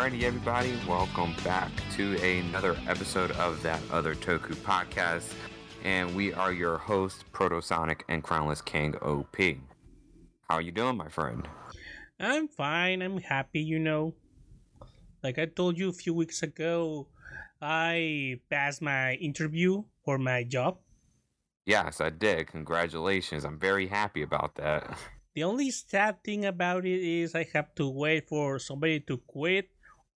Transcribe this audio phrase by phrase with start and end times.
[0.00, 5.34] Alrighty, everybody, welcome back to another episode of that other Toku podcast,
[5.84, 9.36] and we are your hosts, Protosonic and Krownlessking OP.
[10.48, 11.46] How are you doing, my friend?
[12.18, 13.02] I'm fine.
[13.02, 14.14] I'm happy, you know.
[15.22, 17.08] Like I told you a few weeks ago,
[17.60, 20.78] I passed my interview for my job.
[21.66, 22.46] Yes, I did.
[22.46, 23.44] Congratulations.
[23.44, 24.96] I'm very happy about that.
[25.32, 29.68] The only sad thing about it is I have to wait for somebody to quit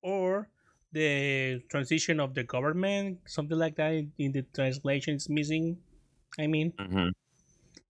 [0.05, 0.51] or
[0.93, 5.83] the transition of the government, something like that in the translation is missing.
[6.39, 7.15] I mean, hmm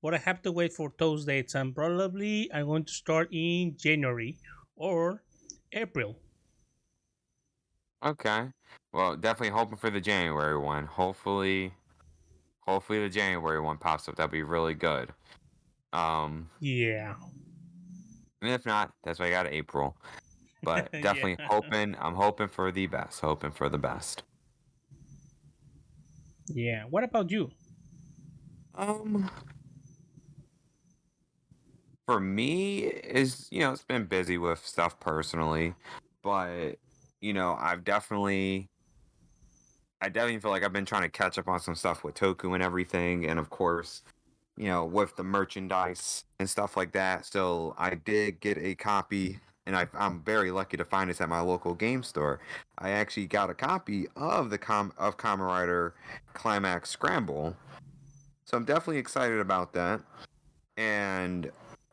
[0.01, 3.77] but I have to wait for those dates, and probably I'm going to start in
[3.77, 4.39] January
[4.77, 5.25] or
[5.73, 6.21] April.
[8.03, 8.53] Okay.
[8.93, 10.87] Well, definitely hoping for the January one.
[10.87, 11.75] Hopefully,
[12.61, 14.17] hopefully the January one pops up.
[14.17, 15.15] That'd be really good.
[15.93, 17.17] Um, Yeah.
[18.41, 19.97] and if not, that's why I got April.
[20.65, 21.01] But Yeah.
[21.03, 21.97] definitely hoping.
[22.01, 23.21] I'm hoping for the best.
[23.21, 24.23] Hoping for the best.
[26.49, 26.85] Yeah.
[26.85, 27.51] What about you?
[28.75, 29.31] Um,
[32.07, 35.75] for me, is you know, it's been busy with stuff personally,
[36.23, 36.77] but
[37.21, 38.69] you know, I've definitely,
[40.01, 42.55] I definitely feel like I've been trying to catch up on some stuff with Toku
[42.55, 44.03] and everything, and of course,
[44.57, 47.25] you know, with the merchandise and stuff like that.
[47.27, 51.29] So I did get a copy, and I, I'm very lucky to find this at
[51.29, 52.41] my local game store.
[52.79, 55.95] I actually got a copy of the com of Kamen Rider
[56.35, 57.57] Climax Scramble.
[58.45, 60.01] So I'm definitely excited about that,
[60.77, 61.51] and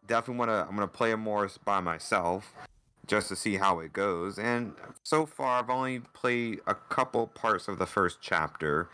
[0.07, 0.68] definitely want to.
[0.68, 2.53] I'm gonna play it more by myself,
[3.07, 4.38] just to see how it goes.
[4.38, 4.73] And
[5.03, 8.90] so far, I've only played a couple parts of the first chapter,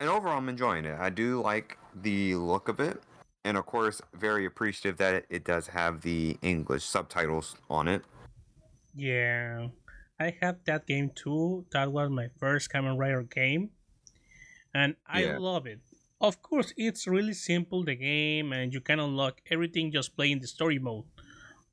[0.00, 0.98] and overall, I'm enjoying it.
[0.98, 3.02] I do like the look of it,
[3.46, 8.02] and of course, very appreciative that it, does have the English subtitles on it.
[8.96, 9.68] Yeah.
[10.18, 11.64] I have that game too.
[11.70, 13.70] That was my first Kamen Rider game.
[14.74, 15.38] And I Yeah.
[15.38, 15.80] love it.
[16.20, 20.46] Of course, it's really simple, the game, and you can unlock everything just playing the
[20.46, 21.04] story mode.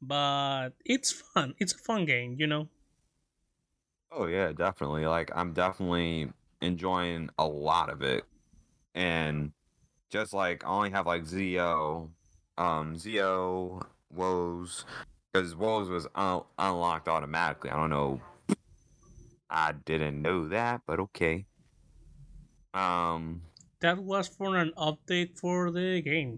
[0.01, 1.55] But it's fun.
[1.59, 2.69] It's a fun game, you know?
[4.11, 5.05] Oh yeah, definitely.
[5.05, 8.25] Like I'm definitely enjoying a lot of it.
[8.95, 9.53] And
[10.13, 12.12] just like I only have like Zo,
[12.59, 13.81] um Zo,
[14.13, 14.85] Woz,
[15.34, 17.72] because Woz was un- unlocked automatically.
[17.72, 18.22] I don't know.
[19.50, 21.46] I didn't know that, but okay.
[22.75, 23.41] Um
[23.79, 26.38] That was for an update for the game.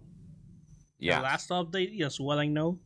[0.98, 1.18] yeah.
[1.18, 2.80] The last update, yes, well I know.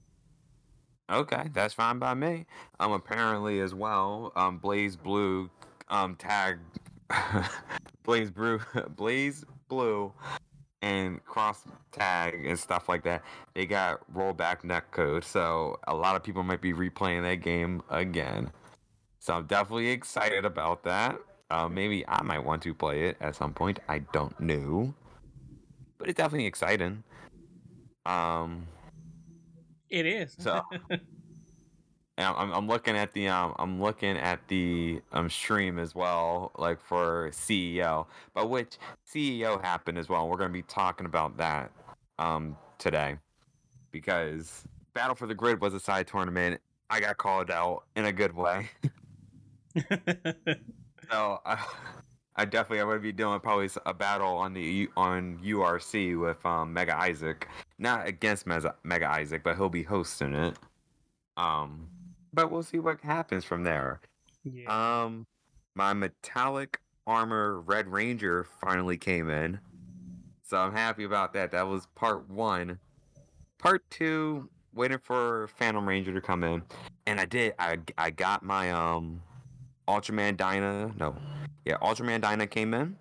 [1.11, 2.45] Okay, that's fine by me.
[2.79, 5.49] Um, apparently as well, um, BlazBlue,
[5.87, 6.59] um, tag,
[8.05, 10.13] BlazBlue, Blaze Blue,
[10.81, 13.23] and cross tag and stuff like that.
[13.53, 17.81] They got rollback net code, so a lot of people might be replaying that game
[17.89, 18.51] again.
[19.19, 21.19] So I'm definitely excited about that.
[21.49, 23.79] Uh, maybe I might want to play it at some point.
[23.89, 24.93] I don't know,
[25.97, 27.03] but it's definitely exciting.
[28.05, 28.67] Um.
[29.89, 30.35] It is.
[30.37, 30.61] So,
[32.19, 36.81] I'm, I'm looking at the um I'm looking at the um stream as well, like
[36.81, 40.27] for CEO, but which CEO happened as well.
[40.27, 41.71] We're gonna be talking about that
[42.17, 43.17] um today
[43.91, 46.59] because Battle for the Grid was a side tournament.
[46.89, 48.69] I got called out in a good way,
[51.09, 51.63] so I,
[52.35, 56.73] I definitely I'm gonna be doing probably a battle on the on URC with um
[56.73, 57.47] Mega Isaac,
[57.77, 60.57] not against Mega Isaac, but he'll be hosting it.
[61.37, 61.87] Um,
[62.33, 63.99] but we'll see what happens from there.
[64.43, 65.03] yeah.
[65.03, 65.25] Um,
[65.75, 69.59] my metallic armor Red Ranger finally came in,
[70.43, 71.51] so I'm happy about that.
[71.51, 72.79] That was part one.
[73.59, 76.61] Part two, waiting for Phantom Ranger to come in,
[77.05, 77.53] and I did.
[77.59, 79.21] I I got my um,
[79.87, 80.91] Ultraman Dyna.
[80.99, 81.15] No,
[81.65, 82.95] yeah, Ultraman Dyna came in.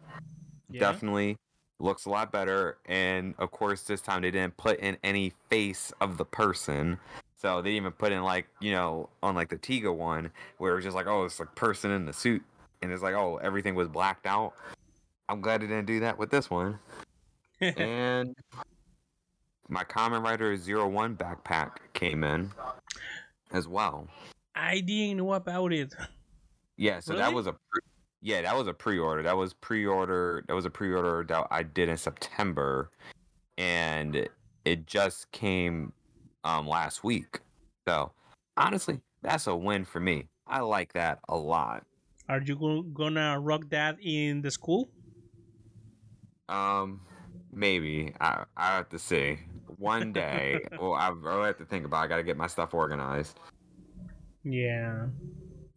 [0.71, 0.81] yeah.
[0.81, 1.37] Definitely
[1.81, 5.93] looks a lot better, and of course this time they didn't put in any face
[6.01, 6.99] of the person.
[7.39, 10.75] So they even put in like you know on like the Tiga one where it
[10.75, 12.43] was just like oh it's like person in the suit
[12.83, 14.55] and it's like oh everything was blacked out.
[15.29, 16.79] I'm glad they didn't do that with this one.
[17.61, 18.35] and
[19.69, 22.51] my Kamen Rider Zero One backpack came in
[23.53, 24.09] as well.
[24.55, 25.95] I didn't know about it.
[26.77, 27.81] Yeah, so that was a pre-
[28.21, 29.23] yeah, that was a pre-order.
[29.23, 30.45] That was pre-order.
[30.49, 32.91] That was a pre-order that I did in September,
[33.57, 34.29] and
[34.65, 35.93] it just came
[36.45, 37.41] um last week.
[37.87, 38.13] So
[38.57, 40.29] honestly, that's a win for me.
[40.47, 41.85] I like that a lot.
[42.29, 44.91] Are you gonna rock that in the school?
[46.49, 47.01] Um,
[47.53, 49.39] maybe I I have to see
[49.79, 50.61] one day.
[50.81, 52.03] well, I, I'll have to think about.
[52.03, 52.05] It.
[52.05, 53.39] I got to get my stuff organized.
[54.45, 55.07] Yeah.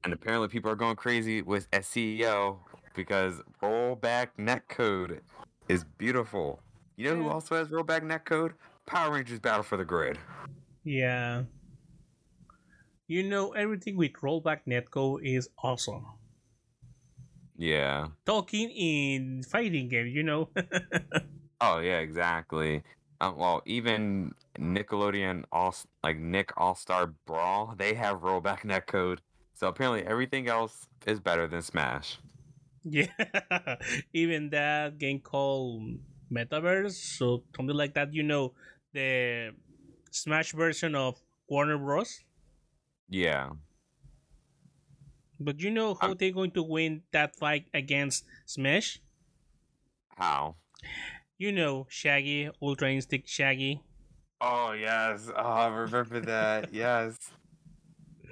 [0.04, 2.58] And apparently, people are going crazy with SCEO
[2.96, 5.20] because rollback netcode
[5.68, 6.60] is beautiful.
[6.98, 8.54] You know who also has rollback netcode?
[8.92, 10.20] Power Rangers Battle for the Grid.
[10.84, 11.44] Yeah.
[13.08, 16.06] You know, everything with rollback netcode is awesome.
[17.58, 18.08] Yeah.
[18.26, 20.50] Talking in fighting game, you know.
[21.64, 22.82] Oh yeah, exactly.
[23.20, 29.20] Um, well, even Nickelodeon All like Nick All Star Brawl, they have rollback netcode.
[29.54, 32.18] So apparently, everything else is better than Smash.
[32.84, 33.06] yeah.
[34.14, 36.00] Even that game called
[36.32, 38.54] MultiVersus, so something like that, you know,
[38.94, 39.52] the
[40.12, 42.24] Smash version of Warner Bros.
[43.10, 43.52] Yeah.
[45.40, 49.00] But you know how I'm- they're going to win that fight against Smash?
[50.18, 50.56] How?
[51.38, 53.82] You know, Shaggy, Ultra Instinct Shaggy.
[54.40, 55.30] Oh yes.
[55.36, 56.74] Oh, I remember that.
[56.74, 57.18] yes.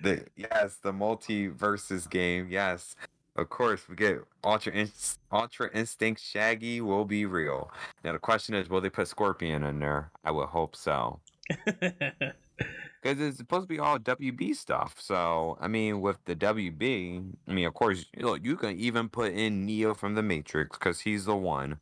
[0.02, 2.48] The yes, the multi-versus game.
[2.50, 2.96] Yes.
[3.40, 7.72] Of course, we get Ultra Inst- Ultra Instinct Shaggy will be real.
[8.04, 10.12] Now the question is, will they put Scorpion in there?
[10.26, 11.22] I would hope so.
[13.02, 14.96] Because it's supposed to be all WB stuff.
[15.00, 19.32] So, I mean, with the WB, I mean, of course, look, you can even put
[19.32, 21.80] in Neo from the Matrix because he's the one.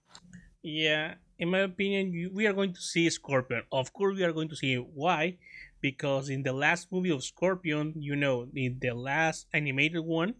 [0.61, 3.63] yeah, in my opinion, you, we are going to see Scorpion.
[3.71, 5.37] Of course, we are going to see why.
[5.81, 10.35] Because in the last movie of Scorpion, you know, in the last animated one,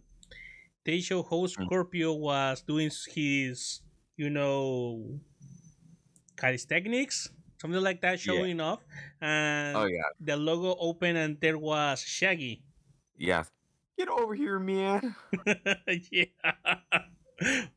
[0.88, 3.82] they show how Scorpio was doing his,
[4.16, 5.20] you know,
[6.38, 7.28] calisthenics,
[7.60, 8.32] something like that, Yeah.
[8.32, 8.80] showing off.
[9.20, 10.08] And Oh, yeah.
[10.18, 12.62] the logo opened and there was Shaggy.
[13.18, 13.50] Yes.
[13.98, 15.14] Get over here, man.
[16.10, 16.24] yeah.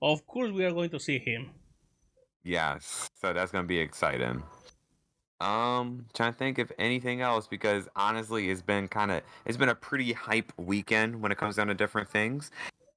[0.02, 1.50] of course, we are going to see him.
[2.44, 3.10] Yes.
[3.20, 4.42] So that's going to be exciting.
[5.42, 9.70] Um, trying to think of anything else because honestly, it's been kind of it's been
[9.70, 12.52] a pretty hype weekend when it comes down to different things.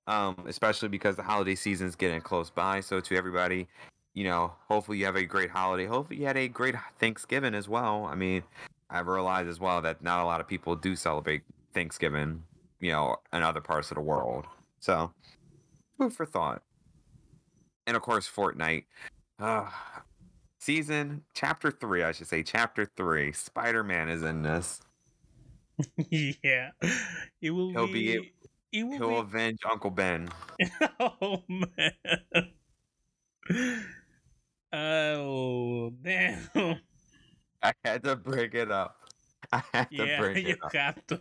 [0.07, 2.81] Um, especially because the holiday season is getting close by.
[2.81, 3.69] So to everybody,
[4.13, 5.87] you know, hopefully you have a great holiday.
[5.87, 8.05] Hopefully you had a great Thanksgiving as well.
[8.05, 8.43] I mean,
[8.91, 11.43] I've realized as well that not a lot of people do celebrate
[11.73, 12.43] Thanksgiving,
[12.81, 14.45] you know, in other parts of the world.
[14.79, 15.11] So,
[15.99, 16.63] food for thought.
[17.87, 18.85] And of course, Fortnite.
[19.39, 19.69] Uh,
[20.61, 23.33] season chapter three, I should say, chapter three.
[23.33, 24.81] Spider Man is in this.
[26.11, 26.71] yeah.
[27.41, 28.19] It will He'll be.
[28.19, 28.33] be-
[28.75, 29.17] it will He'll be.
[29.17, 30.29] avenge Uncle Ben.
[31.01, 31.93] oh man.
[34.73, 36.81] Oh damn.
[37.63, 38.97] I had to break it up.
[39.53, 40.75] I had to yeah, you it up.
[40.75, 41.21] have to.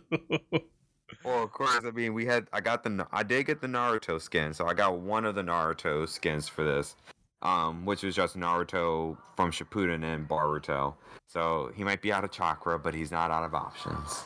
[1.22, 1.84] Well, of course.
[1.84, 2.48] I mean, we had.
[2.52, 3.06] I got the.
[3.12, 6.64] I did get the Naruto skin, so I got one of the Naruto skins for
[6.64, 6.96] this,
[7.42, 10.94] um, which was just Naruto from Shippuden and Boruto.
[11.26, 14.24] So he might be out of chakra, but he's not out of options.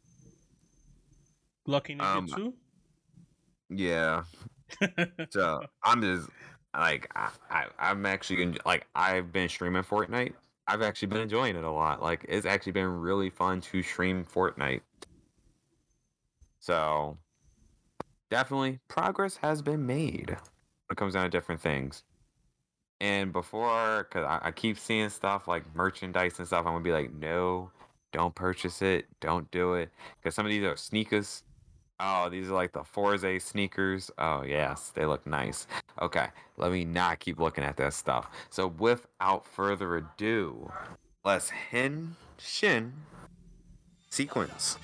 [1.67, 2.53] Lucky Blocking Um, ninjutsu.
[3.71, 4.25] Yeah.
[5.31, 6.29] So I'm just
[6.77, 10.35] like I, I I'm actually like I've been streaming Fortnite.
[10.67, 12.03] I've actually been enjoying it a lot.
[12.03, 14.83] Like it's actually been really fun to stream Fortnite.
[16.61, 17.19] So
[18.31, 20.39] definitely progress has been made when
[20.93, 22.05] it comes down to different things.
[23.01, 26.93] And before, because I, I keep seeing stuff like merchandise and stuff, I'm gonna be
[26.93, 27.71] like, no,
[28.13, 31.45] don't purchase it, don't do it, because some of these are sneakers.
[32.01, 34.09] Oh, these are like the Forza sneakers.
[34.19, 35.67] Oh, yes, they look nice.
[36.01, 38.31] Okay, let me not keep looking at this stuff.
[38.51, 40.71] So, without further ado,
[41.25, 42.93] let's Hen Shin
[44.11, 44.79] sequence.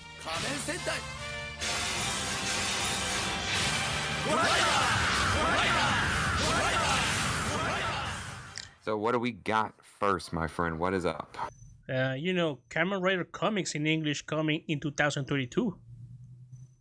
[8.82, 10.80] So, what do we got first, my friend?
[10.80, 11.38] What is up?
[11.88, 15.78] Uh, you know, Kamen Rider Comics in English coming in 2032.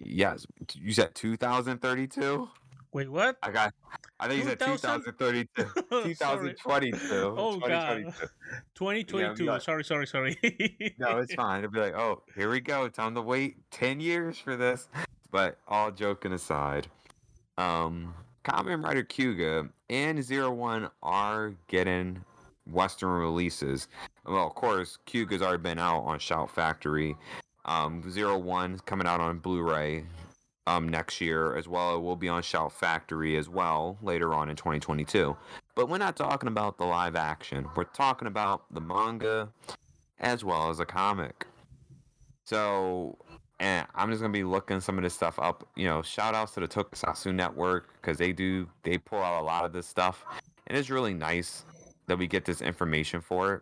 [0.05, 2.49] Yes, you said 2032.
[2.93, 3.37] Wait, what?
[3.41, 3.73] I got.
[4.19, 5.63] I think you said 2032.
[5.89, 6.99] 2022.
[7.11, 8.03] Oh, God.
[8.05, 8.27] 2022.
[8.75, 9.45] 2022.
[9.45, 10.37] Yeah, sorry, sorry, sorry.
[10.99, 11.59] No, it's fine.
[11.59, 12.87] It'll be like, oh, here we go.
[12.89, 14.87] Time to wait 10 years for this.
[15.31, 16.87] But all joking aside,
[17.57, 18.13] um,
[18.45, 22.23] Kamen Rider Kuuga and Zero One are getting
[22.69, 23.87] Western releases.
[24.25, 27.17] Well, of course, Kuuga's already been out on Shout Factory.
[27.65, 30.05] Um, Zero One coming out on Blu-ray
[30.67, 31.95] um next year as well.
[31.95, 35.35] It will be on Shout Factory as well later on in 2022.
[35.75, 37.67] But we're not talking about the live action.
[37.75, 39.49] We're talking about the manga
[40.19, 41.45] as well as a comic.
[42.45, 43.17] So,
[43.59, 45.67] and I'm just gonna be looking some of this stuff up.
[45.75, 49.45] You know, shout outs to the Tokusatsu Network because they do they pull out a
[49.45, 50.25] lot of this stuff,
[50.67, 51.65] and it's really nice
[52.07, 53.61] that we get this information for it.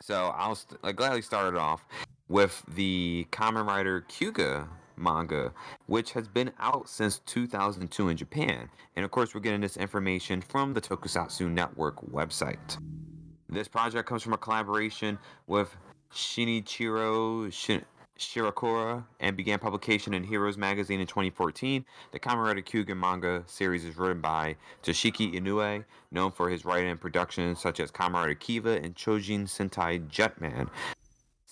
[0.00, 1.86] So I'll st- gladly start it off
[2.28, 5.52] with the Kamen Rider Kuuga manga,
[5.86, 8.68] which has been out since 2002 in Japan.
[8.96, 12.78] And of course, we're getting this information from the Tokusatsu Network website.
[13.48, 15.76] This project comes from a collaboration with
[16.12, 17.84] Shinichiro Shin-
[18.18, 21.84] Shirakura and began publication in Heroes magazine in 2014.
[22.12, 27.00] The Kamen Rider manga series is written by Toshiki Inoue, known for his writing and
[27.00, 30.68] production such as Kamen Rider Kiva and Chojin Sentai Jetman.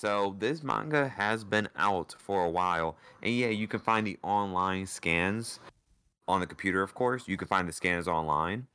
[0.02, 4.18] So this manga has been out for a while, and yeah, you can find the
[4.24, 5.60] online scans
[6.26, 7.28] on the computer, of course.
[7.28, 8.66] You can find the scans online.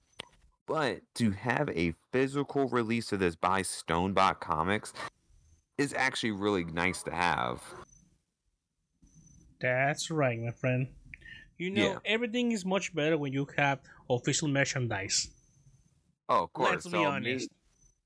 [0.67, 4.93] But to have a physical release of this by Stonebot Comics
[5.77, 7.61] is actually really nice to have.
[9.59, 10.87] That's right, my friend.
[11.57, 11.97] You know, Yeah.
[12.05, 15.27] everything is much better when you have official merchandise.
[16.29, 16.71] Oh, of course.
[16.71, 17.49] Let's so may- honest.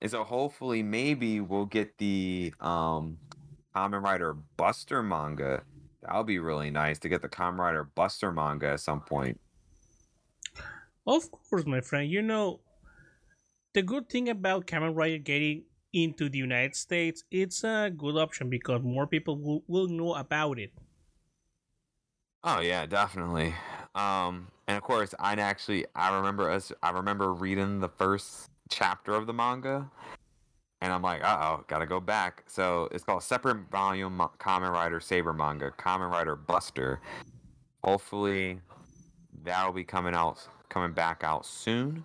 [0.01, 3.17] And so hopefully, maybe we'll get the um,
[3.75, 5.63] Kamen Rider Buster manga.
[6.01, 9.39] That'll be really nice to get the Kamen Rider Buster manga at some point.
[11.05, 12.09] Of course, my friend.
[12.09, 12.61] You know,
[13.73, 18.49] the good thing about Kamen Rider getting into the United States, it's a good option
[18.49, 20.71] because more people will, will know about it.
[22.43, 23.53] Oh yeah, definitely.
[23.93, 26.71] Um, and of course, I actually I remember us.
[26.81, 29.87] I remember reading the first chapter of the manga,
[30.81, 32.43] and I'm like, uh oh, gotta go back.
[32.47, 36.99] So it's called separate volume Mo- Kamen Rider Saber manga, Kamen Rider Buster.
[37.83, 38.59] Hopefully,
[39.43, 42.03] that'll be coming out, coming back out soon,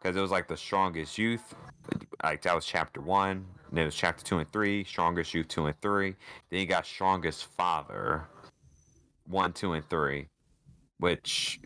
[0.00, 1.54] because it was like the strongest youth.
[2.24, 3.44] Like that was chapter one.
[3.70, 6.16] Then it was chapter two and three, strongest youth two and three.
[6.50, 8.26] Then you got strongest father
[9.26, 10.28] one, two, and three,
[10.98, 11.60] which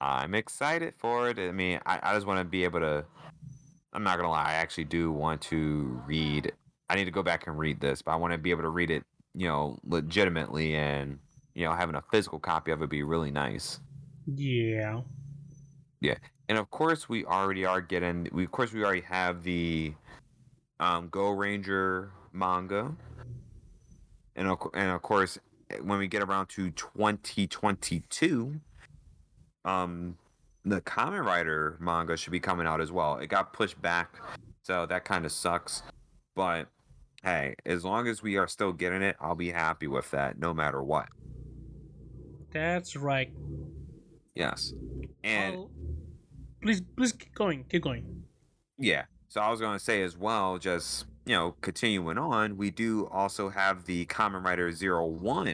[0.00, 1.38] I'm excited for it.
[1.38, 3.04] I mean, I, I just want to be able to.
[3.92, 6.52] I'm not gonna lie, I actually do want to read.
[6.90, 8.68] I need to go back and read this, but I want to be able to
[8.68, 11.18] read it, you know, legitimately, and
[11.54, 13.80] you know, having a physical copy of it would be really nice.
[14.26, 15.00] Yeah.
[16.00, 16.16] Yeah,
[16.48, 18.28] and of course, we already are getting.
[18.32, 19.94] We of course we already have the
[20.78, 22.94] um, Go Ranger manga,
[24.36, 25.38] and of, and of course,
[25.82, 28.60] when we get around to 2022,
[29.66, 30.16] um,
[30.64, 33.18] the Kamen Rider manga should be coming out as well.
[33.18, 34.16] It got pushed back,
[34.62, 35.82] so that kind of sucks.
[36.34, 36.68] But
[37.22, 40.54] hey, as long as we are still getting it, I'll be happy with that, no
[40.54, 41.08] matter what.
[42.52, 43.30] That's right.
[44.34, 44.72] Yes,
[45.22, 45.66] and.
[46.62, 47.64] Please, please keep going.
[47.68, 48.24] Keep going.
[48.76, 49.04] Yeah.
[49.28, 53.06] So I was going to say as well, just, you know, continuing on, we do
[53.12, 55.46] also have the Kamen Rider Zero One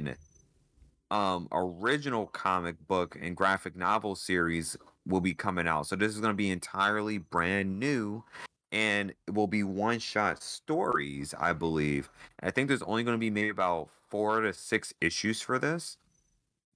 [1.13, 5.87] um, original comic book and graphic novel series will be coming out.
[5.87, 8.25] So this is going to be entirely brand new
[8.73, 12.09] and it will be one shot stories, I believe.
[12.43, 15.99] I think there's only going to be maybe about four to six issues for this,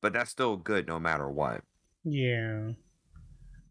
[0.02, 1.62] but that's still good no matter what.
[2.04, 2.72] Yeah.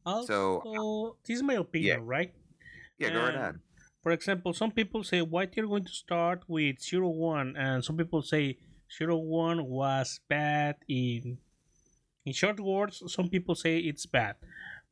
[0.03, 2.34] Also, So, this is my opinion, right?
[2.98, 3.60] Yeah, go right ahead.
[4.01, 7.98] For example, some people say why they're going to start with zero one, and some
[7.98, 8.57] people say
[8.92, 10.75] zero one was bad.
[10.88, 11.38] In
[12.25, 14.36] in short words, some people say it's bad,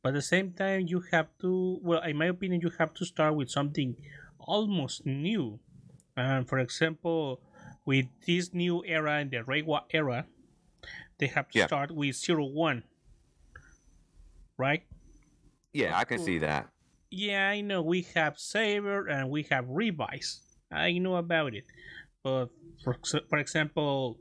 [0.02, 1.78] but at the same time, you have to.
[1.82, 3.96] Well, in my opinion, you have to start with something
[4.38, 5.60] almost new.
[6.16, 7.40] And for example,
[7.84, 10.26] with this new era in the Reiwa era,
[11.18, 11.66] they have to Yeah.
[11.66, 12.84] start with zero one,
[14.56, 14.84] right?
[15.72, 16.68] Yeah, I can see that.
[17.10, 20.40] Yeah, I know we have Saber and we have Revice.
[20.70, 21.64] I know about it.
[22.24, 22.48] But
[22.82, 22.96] for,
[23.28, 24.18] for example,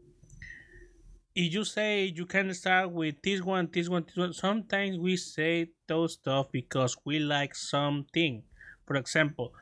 [1.34, 5.16] if you say you can start with this one, this one, this one, sometimes we
[5.16, 8.44] say those stuff because we like something.
[8.86, 9.54] For example,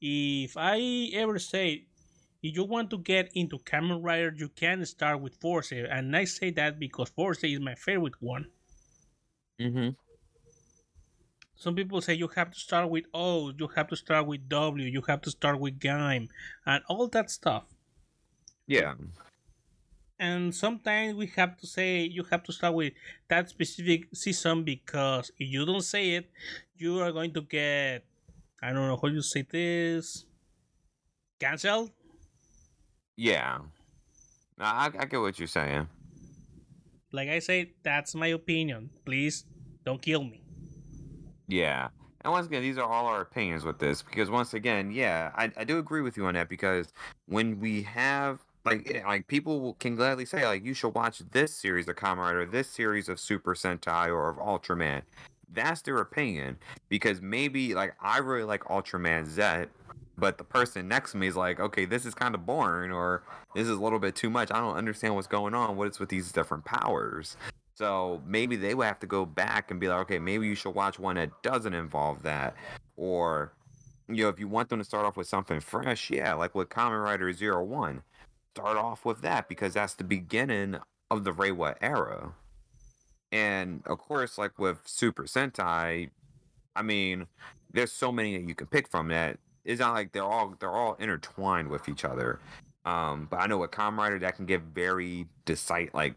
[0.00, 1.84] if I ever say
[2.42, 6.24] if you want to get into Kamen Rider, you can start with Fourze, and I
[6.24, 8.46] say that because Fourze is my favorite one.
[9.60, 9.90] Mm-hmm.
[11.54, 14.86] Some people say you have to start with O, you have to start with W,
[14.86, 16.28] you have to start with Gaim,
[16.66, 17.64] and all that stuff.
[18.66, 18.94] Yeah.
[20.18, 22.92] And sometimes we have to say you have to start with
[23.28, 26.30] that specific season because if you don't say it,
[26.76, 28.04] you are going to get
[28.62, 30.24] I don't know how you say this
[31.38, 31.90] cancelled.
[33.16, 33.58] Yeah.
[34.58, 35.88] I, I get what you're saying.
[37.12, 38.90] Like I said, that's my opinion.
[39.04, 39.44] Please
[39.84, 40.42] don't kill me.
[41.48, 41.88] Yeah.
[42.22, 45.52] And once again, these are all our opinions with this because once again, yeah, I,
[45.56, 46.92] I do agree with you on that because
[47.26, 51.54] when we have like eh, like people can gladly say like you should watch this
[51.54, 55.02] series of Kamen Rider, this series of Super Sentai or of Ultraman.
[55.52, 56.56] That's their opinion
[56.88, 59.68] because maybe like I really like Ultraman Z
[60.16, 63.24] but the person next to me is like, okay, this is kind of boring, or
[63.54, 64.50] this is a little bit too much.
[64.50, 65.76] I don't understand what's going on.
[65.76, 67.36] What is with these different powers?
[67.74, 70.74] So maybe they would have to go back and be like, okay, maybe you should
[70.74, 72.54] watch one that doesn't involve that,
[72.96, 73.52] or
[74.08, 76.68] you know, if you want them to start off with something fresh, yeah, like with
[76.68, 78.02] Kamen Rider Zero One,
[78.54, 80.76] start off with that because that's the beginning
[81.10, 82.32] of the Reiwa era.
[83.32, 86.10] And of course, like with Super Sentai,
[86.76, 87.26] I mean,
[87.72, 89.38] there's so many that you can pick from that.
[89.64, 92.38] It's not like they're all they're all intertwined with each other.
[92.84, 96.14] Um, but I know with Kamen Rider that can get very decisive, like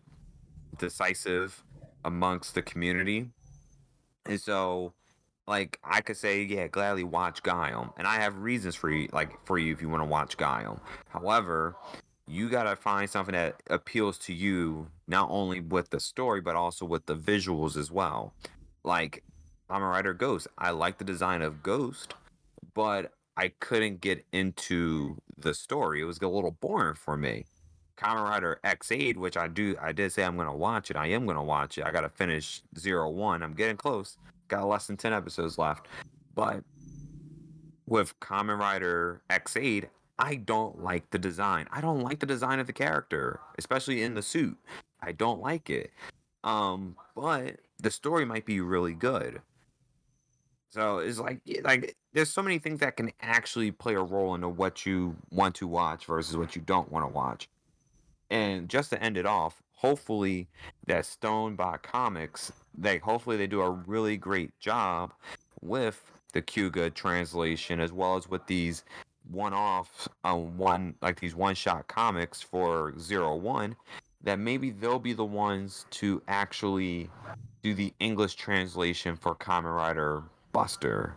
[0.78, 1.64] decisive
[2.06, 3.30] amongst the community.
[4.28, 4.94] And so,
[5.48, 9.32] like, I could say, yeah, gladly watch Guile, and I have reasons for you, like,
[9.46, 10.82] for you if you want to watch Guile.
[11.08, 11.78] However,
[12.28, 16.86] you gotta find something that appeals to you not only with the story but also
[16.86, 18.34] with the visuals as well.
[18.84, 19.24] Like,
[19.70, 20.48] I'm a writer Ghost.
[20.58, 22.14] I like the design of Ghost,
[22.74, 26.02] but I couldn't get into the story.
[26.02, 27.46] It was a little boring for me.
[27.98, 30.98] Kamen Rider Ex-Aid, which I do, I did say I'm gonna watch it.
[30.98, 31.86] I am gonna watch it.
[31.86, 33.42] I gotta finish zero one.
[33.44, 34.18] I'm getting close.
[34.48, 35.88] Got less than ten episodes left,
[36.36, 36.64] but
[37.88, 41.68] with Kamen Rider Ex-Aid, I don't like the design.
[41.72, 44.58] I don't like the design of the character, especially in the suit.
[45.02, 45.92] I don't like it.
[46.44, 49.42] Um, but the story might be really good.
[50.70, 54.50] So it's like like there's so many things that can actually play a role into
[54.50, 57.50] what you want to watch versus what you don't want to watch.
[58.30, 60.48] And just to end it off, hopefully
[60.88, 65.14] that Stonebot Comics, they hopefully they do a really great job
[65.62, 66.04] with
[66.34, 68.84] the Kuuga translation as well as with these
[69.30, 73.76] one-off um, one like these one-shot comics for Zero One
[74.24, 77.10] that maybe they'll be the ones to actually
[77.64, 81.16] do the English translation for Kamen Rider Buster.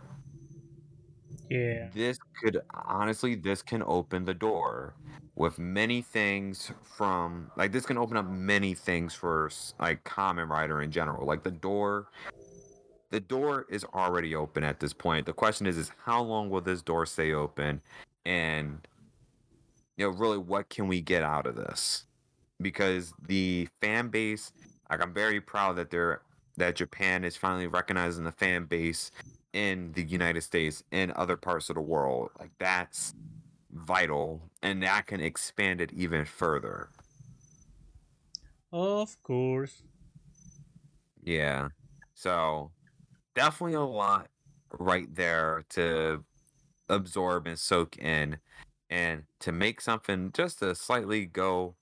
[1.49, 1.89] Yeah.
[1.93, 4.93] This could honestly this can open the door
[5.35, 10.81] with many things from like this can open up many things for like Kamen Rider
[10.81, 11.25] in general.
[11.25, 12.07] Like the door
[13.11, 15.25] the door is already open at this point.
[15.25, 17.81] The question is is how long will this door stay open
[18.25, 18.79] and
[19.97, 22.05] you know really what can we get out of this?
[22.61, 24.51] Because the fan base
[24.89, 26.21] like I'm very proud that they're
[26.57, 29.11] that Japan is finally recognizing the fan base
[29.53, 32.29] in the United States and other parts of the world.
[32.39, 33.13] Like that's
[33.73, 36.89] vital and that can expand it even further.
[38.71, 39.83] Of course.
[41.23, 41.69] Yeah.
[42.13, 42.71] So
[43.35, 44.27] definitely a lot
[44.79, 46.23] right there to
[46.89, 48.37] absorb and soak in
[48.89, 51.75] and to make something just to slightly go,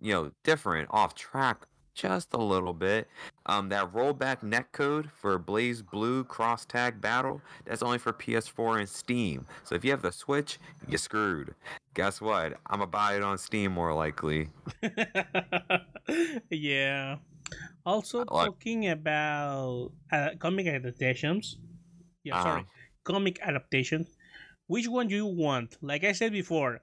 [0.00, 3.08] you know, different off track just a little bit.
[3.46, 9.46] Um that rollback netcode for BlazBlue cross tag battle, that's only for PS4 and Steam.
[9.62, 11.54] So if you have the Switch, you're screwed.
[11.94, 12.54] Guess what?
[12.66, 14.48] I'm gonna buy it on Steam more likely.
[16.50, 17.16] yeah.
[17.86, 21.58] Also like talking about uh, comic adaptations.
[22.24, 22.66] Yeah, uh sorry,
[23.04, 24.08] comic adaptations.
[24.66, 25.76] Which one do you want?
[25.82, 26.80] Like I said before,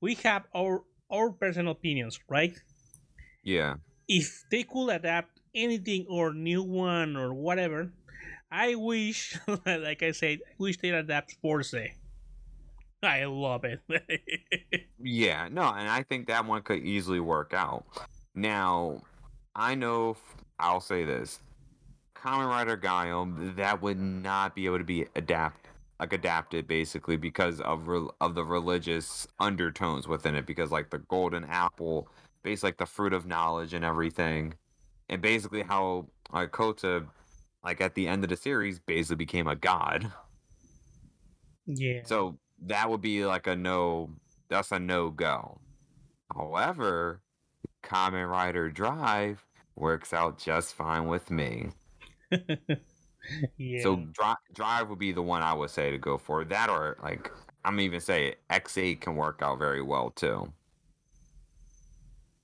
[0.00, 2.54] we have our our personal opinions, right?
[3.42, 3.76] yeah.
[4.08, 7.92] If they could adapt anything or new one or whatever,
[8.50, 11.74] I wish, like I said, I wish they adapt Fourze.
[13.02, 13.80] I love it.
[14.98, 17.84] Yeah, no, and I think that one could easily work out.
[18.34, 19.02] Now,
[19.56, 20.16] I know
[20.58, 21.40] I'll say this.
[22.14, 25.66] Kamen Rider Gaim, that would not be able to be adapt
[26.00, 30.98] like adapted basically because of re- of the religious undertones within it because like the
[30.98, 32.08] golden apple,
[32.42, 34.54] based like the fruit of knowledge and everything.
[35.08, 37.04] And basically how like Kota
[37.62, 40.10] like at the end of the series basically became a god.
[41.66, 42.00] yeah.
[42.04, 44.10] So that would be like a no.
[44.48, 45.58] That's a no go.
[46.34, 47.20] However,
[47.84, 49.44] Kamen Rider Drive
[49.76, 51.70] works out just fine with me.
[53.58, 53.82] yeah.
[53.82, 56.44] So Drive Drive would be the one I would say to go for.
[56.44, 57.30] That or like
[57.64, 60.52] I'm even say Ex-Aid can work out very well too.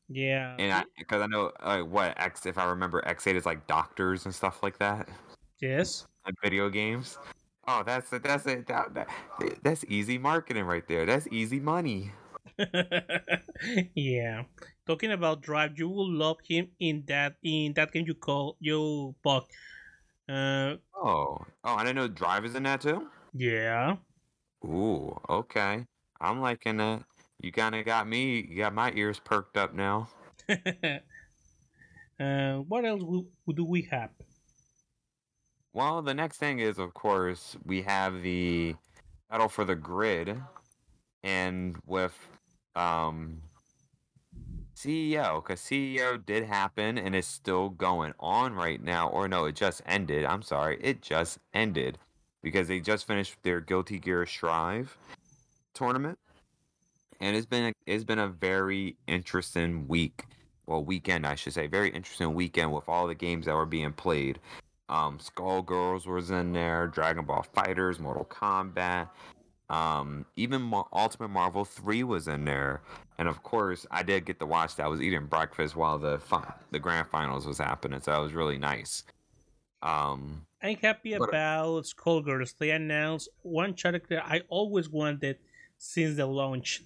[0.08, 0.56] yeah.
[0.58, 4.24] And I because I know like what X if I remember Ex-Aid is like doctors
[4.24, 5.08] and stuff like that.
[5.60, 6.06] yes.
[6.26, 7.18] Like video games.
[7.66, 8.22] Oh, that's it.
[8.22, 8.66] That's it.
[8.66, 9.08] That, that,
[9.62, 11.06] that's easy marketing right there.
[11.06, 12.12] That's easy money.
[13.94, 14.42] yeah.
[14.90, 19.14] Talking about Drive, you will love him in that in that game you call you
[19.22, 19.48] Buck.
[20.28, 23.08] Uh Oh, oh, I didn't know Drive is in that too.
[23.32, 23.98] yeah.
[24.64, 25.86] Ooh, okay.
[26.20, 27.04] I'm liking it.
[27.40, 28.40] You kind of got me.
[28.40, 30.08] You got my ears perked up now.
[32.18, 33.04] uh what else
[33.54, 34.10] do we have?
[35.72, 38.74] Well, the next thing is, of course, we have the
[39.30, 40.42] Battle for the Grid
[41.22, 42.18] and with
[42.74, 43.42] um
[44.80, 49.08] CEO, because CEO did happen and is still going on right now.
[49.08, 50.24] Or no, it just ended.
[50.24, 51.98] I'm sorry, it just ended
[52.42, 54.96] because they just finished their Guilty Gear Strive
[55.74, 56.18] tournament,
[57.20, 60.24] and it's been a, it's been a very interesting week.
[60.66, 63.92] Well, weekend I should say, very interesting weekend with all the games that were being
[63.92, 64.38] played.
[64.88, 69.08] Um, Skullgirls was in there, Dragon Ball FighterZ, Mortal Kombat,
[69.70, 72.82] um, even Mar- Ultimate Marvel 3 was in there.
[73.18, 74.84] And of course, I did get to watch that.
[74.84, 78.32] I was eating breakfast while the fi- the grand finals was happening, so that was
[78.32, 79.04] really nice.
[79.82, 82.58] Um, I'm happy But- about Skullgirls.
[82.58, 85.38] They announced one character I always wanted
[85.78, 86.82] since the launch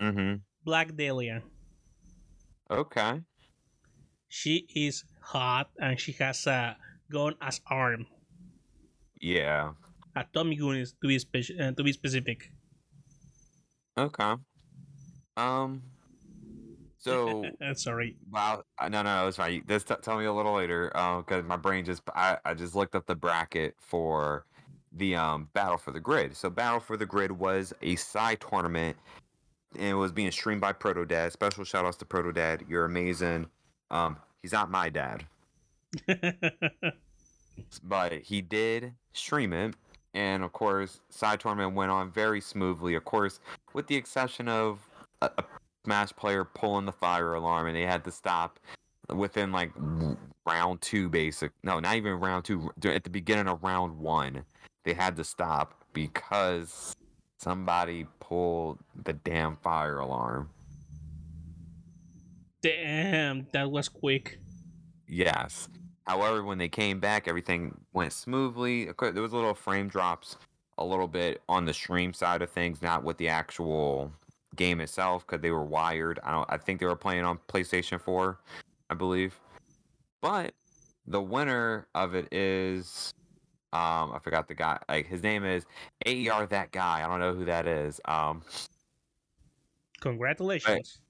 [0.00, 0.40] mhm.
[0.64, 1.42] Black Dahlia.
[2.70, 3.22] Okay.
[4.28, 6.76] She is hot and she has a
[7.10, 8.06] gun as arm.
[9.20, 9.72] Yeah.
[10.16, 12.50] A Tommy gun to be, speci- uh, to be specific.
[13.98, 14.34] Okay.
[15.36, 15.82] Um.
[16.98, 18.16] So Uh, Sorry.
[18.30, 19.62] Wow, uh, no, no, it's fine.
[19.68, 22.94] Just t- tell me a little later, because my brain just I, I just looked
[22.94, 24.46] up the bracket for
[24.92, 26.36] the um Battle for the Grid.
[26.36, 28.96] So Battle for the Grid was a side tournament,
[29.74, 31.32] and it was being streamed by Proto Dad.
[31.32, 32.64] Special shout outs to Proto Dad.
[32.68, 33.46] You're amazing.
[33.90, 35.24] Um, he's not my dad,
[37.84, 39.74] but he did stream it,
[40.14, 42.94] and of course, side tournament went on very smoothly.
[42.94, 43.40] Of course,
[43.72, 44.78] with the exception of
[45.20, 45.44] a, a
[45.84, 48.58] Smash player pulling the fire alarm, and they had to stop
[49.14, 49.70] within like
[50.46, 51.52] round two, basic.
[51.62, 52.70] No, not even round two.
[52.84, 54.44] At the beginning of round one,
[54.84, 56.96] they had to stop because
[57.38, 60.48] somebody pulled the damn fire alarm.
[62.62, 64.38] Damn, that was quick.
[65.06, 65.68] Yes.
[66.06, 68.90] However, when they came back, everything went smoothly.
[68.98, 70.36] There was a little frame drops,
[70.76, 74.12] a little bit on the stream side of things, not with the actual
[74.54, 76.20] game itself, because they were wired.
[76.22, 76.50] I don't.
[76.50, 78.40] I think they were playing on PlayStation Four,
[78.90, 79.38] I believe.
[80.20, 80.52] But
[81.06, 83.12] the winner of it is,
[83.72, 84.78] um, I forgot the guy.
[84.88, 85.64] Like his name is
[86.06, 86.46] AER.
[86.46, 87.02] That guy.
[87.02, 87.98] I don't know who that is.
[88.04, 88.42] Um,
[90.00, 91.00] Congratulations.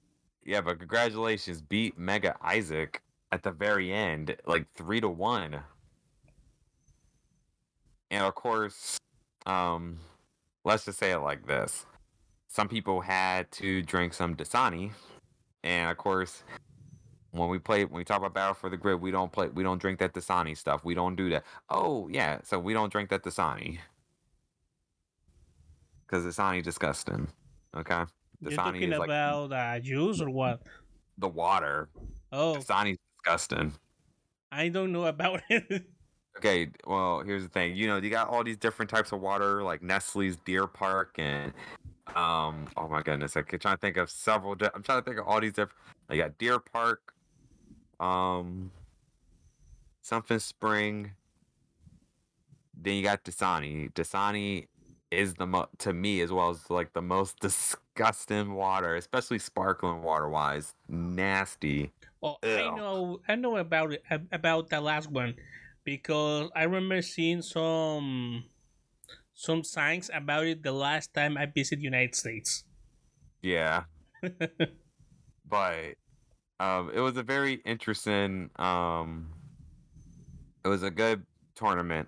[0.45, 3.01] yeah, but congratulations, beat Mega Isaac
[3.35, 5.59] at the very end, like three to one.
[8.09, 8.97] And of course,
[9.45, 9.99] um,
[10.63, 11.85] let's just say it like this:
[12.47, 14.91] some people had to drink some Dasani,
[15.65, 16.43] and of course,
[17.31, 19.63] when we play, when we talk about Battle for the Grid, we don't play, we
[19.63, 20.85] don't drink that Dasani stuff.
[20.85, 21.43] We don't do that.
[21.69, 23.79] Oh yeah, so we don't drink that Dasani
[26.07, 27.27] because Dasani disgusting.
[27.75, 28.03] Okay,
[28.39, 30.61] You're talking is like about uh, juice or what?
[31.17, 31.89] the water.
[32.31, 33.73] Oh, Dasani's disgusting.
[34.51, 35.85] I don't know about it.
[36.37, 37.75] Okay, well, here's the thing.
[37.75, 41.53] You know, you got all these different types of water, like Nestle's Deer Park, and
[42.15, 44.55] um, oh my goodness, I'm trying to think of several.
[44.55, 45.79] Di- I'm trying to think of all these different.
[46.09, 47.13] You got Deer Park,
[47.99, 48.71] um,
[50.01, 51.11] something Spring.
[52.79, 53.91] Then you got Dasani.
[53.93, 54.67] Dasani
[55.09, 57.39] is the mo- to me as well as like the most
[57.95, 60.73] disgusting water, especially sparkling water wise.
[60.89, 61.91] Nasty.
[62.25, 65.35] Oh, I know, I know about it about the last one
[65.83, 68.45] because I remember seeing some
[69.35, 72.63] some signs about it the last time I visited United States.
[73.43, 73.83] Yeah.
[75.47, 75.95] but
[76.59, 78.49] um, it was a very interesting.
[78.55, 79.29] Um,
[80.63, 82.07] it was a good tournament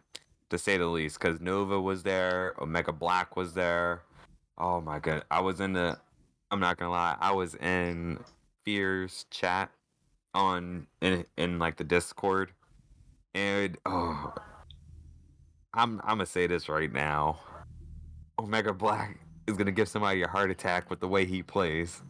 [0.50, 4.02] to say the least, because Nova was there, Omega Black was there.
[4.58, 6.00] Oh my god, I was in the.
[6.50, 8.18] I'm not gonna lie, I was in
[8.64, 9.70] Fear's chat
[10.34, 12.52] on in in like the Discord,
[13.34, 14.34] and oh,
[15.74, 17.40] I'm I'm gonna say this right now.
[18.40, 22.02] Omega Black is gonna give somebody a heart attack with the way he plays.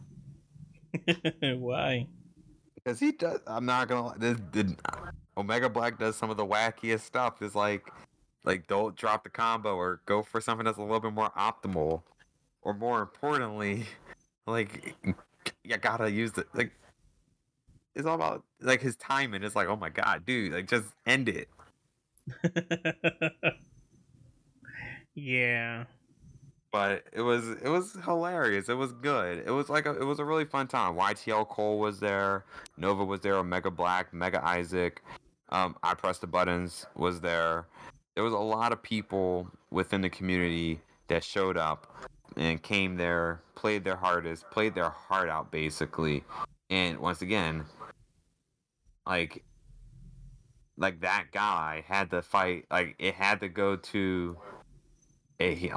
[1.42, 2.06] Why?
[2.74, 3.40] Because he does.
[3.46, 4.14] I'm not gonna lie.
[4.18, 4.76] This, the,
[5.36, 7.42] Omega Black does some of the wackiest stuff.
[7.42, 7.90] Is like,
[8.44, 12.02] like don't drop the combo or go for something that's a little bit more optimal,
[12.62, 13.86] or more importantly,
[14.46, 14.96] like
[15.64, 16.72] you gotta use the Like
[17.98, 19.42] it's all about like his timing.
[19.42, 21.48] It's like, oh my god, dude, like just end it.
[25.14, 25.84] yeah.
[26.70, 28.68] but it was it was hilarious.
[28.70, 29.42] It was good.
[29.46, 30.96] It was like a, it was a really fun time.
[30.96, 32.44] YTL Cole was there,
[32.78, 35.02] Nova was there, Omega Black, Mega Isaac,
[35.50, 37.66] um, I pressed the buttons was there.
[38.14, 42.06] There was a lot of people within the community that showed up
[42.36, 46.24] and came there, played their hardest, played their heart out basically.
[46.70, 47.64] And once again,
[49.08, 49.44] like
[50.76, 54.36] like that guy had to fight like it had to go to
[55.40, 55.72] a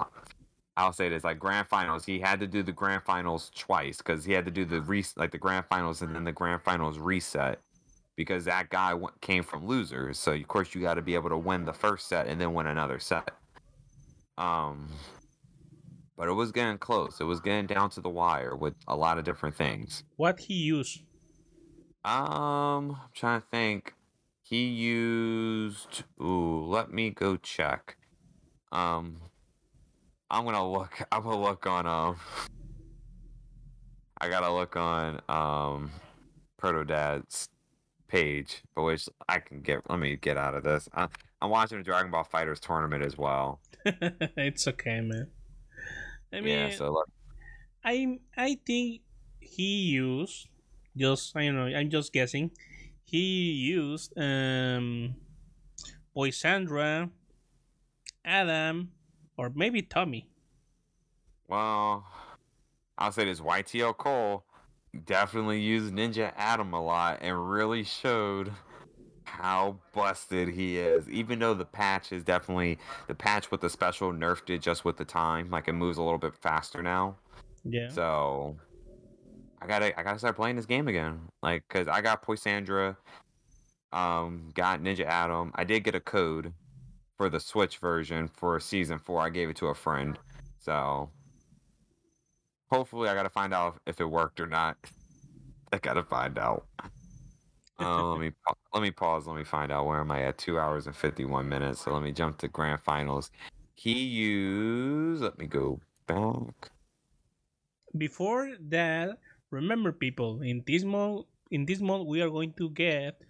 [0.78, 4.26] I'll say this: like grand finals, he had to do the grand finals twice because
[4.26, 6.98] he had to do the re- like the grand finals and then the grand finals
[6.98, 7.60] reset
[8.16, 10.18] because that guy w- came from losers.
[10.18, 12.54] So of course you got to be able to win the first set and then
[12.54, 13.32] win another set.
[14.38, 14.90] Um,
[16.18, 17.20] but it was getting close.
[17.20, 20.04] It was getting down to the wire with a lot of different things.
[20.16, 21.02] What he used?
[22.04, 23.94] Um, I'm trying to think.
[24.42, 26.04] He used.
[26.22, 27.98] Ooh, let me go check.
[28.72, 29.18] Um,
[30.30, 31.02] I'm gonna look.
[31.12, 31.86] I'm gonna look on.
[31.86, 32.18] Um,
[34.20, 35.92] I gotta look on um,
[36.58, 37.50] Proto Dad's
[38.08, 39.90] page, but which I can get.
[39.90, 40.90] Let me get out of this.
[40.94, 41.08] I,
[41.42, 43.62] I'm watching the Dragon Ball FighterZ tournament as well.
[43.86, 45.28] it's okay, man.
[46.34, 46.70] I mean, yeah.
[46.72, 47.10] So look.
[47.86, 49.02] I I think
[49.40, 50.48] he used
[50.96, 51.78] just I don't know.
[51.78, 52.52] I'm just guessing.
[53.04, 55.16] He used um,
[56.16, 57.10] Poisandra,
[58.24, 58.92] Adam,
[59.38, 60.28] or maybe Tommy.
[61.48, 62.06] Well,
[62.98, 64.46] I'll say this: YTL Cole
[65.06, 68.52] definitely used Ninja Adam a lot and really showed
[69.24, 71.10] how busted he is.
[71.10, 72.78] Even though the patch is definitely
[73.08, 76.04] the patch with the special nerfed it just with the time, like it moves a
[76.04, 77.16] little bit faster now.
[77.64, 77.90] Yeah.
[77.90, 78.58] So
[79.62, 81.20] I gotta I gotta start playing this game again.
[81.44, 82.98] Like, cause I got Poisandra,
[83.94, 85.52] um, got Ninja Adam.
[85.56, 86.54] I did get a code
[87.18, 89.22] for the Switch version for season four.
[89.22, 90.18] I gave it to a friend.
[90.60, 91.10] So
[92.72, 94.78] hopefully I gotta find out if it worked or not.
[95.74, 96.66] I gotta find out.
[97.80, 98.32] Uh, let me
[98.76, 99.26] let me pause.
[99.26, 100.38] Let me find out where am I at?
[100.38, 101.82] Two hours and fifty one minutes.
[101.82, 103.32] So let me jump to grand finals.
[103.74, 105.24] He used.
[105.24, 106.70] Let me go back.
[107.98, 109.18] Before that,
[109.52, 111.26] remember people in this mode.
[111.52, 113.22] In this mode, we are going to get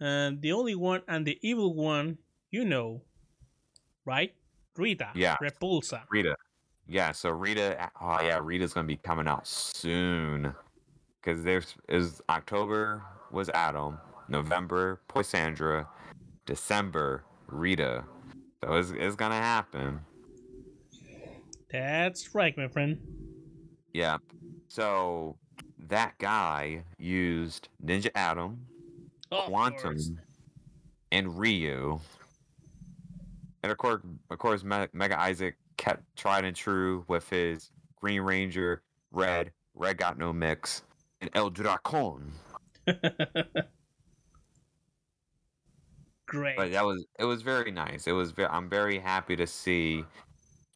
[0.00, 2.16] uh, the only one and the evil one.
[2.50, 3.02] You know,
[4.04, 4.32] right?
[4.76, 5.08] Rita.
[5.14, 5.36] Yeah.
[5.42, 6.02] Repulsa.
[6.10, 6.36] Rita.
[6.88, 10.54] Yeah, so Rita, oh yeah, Rita's gonna be coming out soon,
[11.20, 13.02] because there's is October
[13.32, 13.98] was Adam,
[14.28, 15.88] November Poisandra,
[16.46, 18.04] December Rita,
[18.62, 19.98] so it's it's gonna happen.
[21.72, 23.00] That's right, my friend.
[23.92, 24.18] Yeah,
[24.68, 25.36] so
[25.88, 28.66] that guy used Ninja Adam,
[29.32, 30.18] oh, Of Quantum,
[31.12, 32.00] and Ryu,
[33.62, 38.82] and of course, of course, Mega Isaac kept tried and true with his Green Ranger,
[39.10, 40.82] Red, Red got no mix,
[41.20, 42.30] and El Dracon.
[46.26, 46.56] Great.
[46.56, 48.06] But that was it was very nice.
[48.06, 50.04] It was very, I'm very happy to see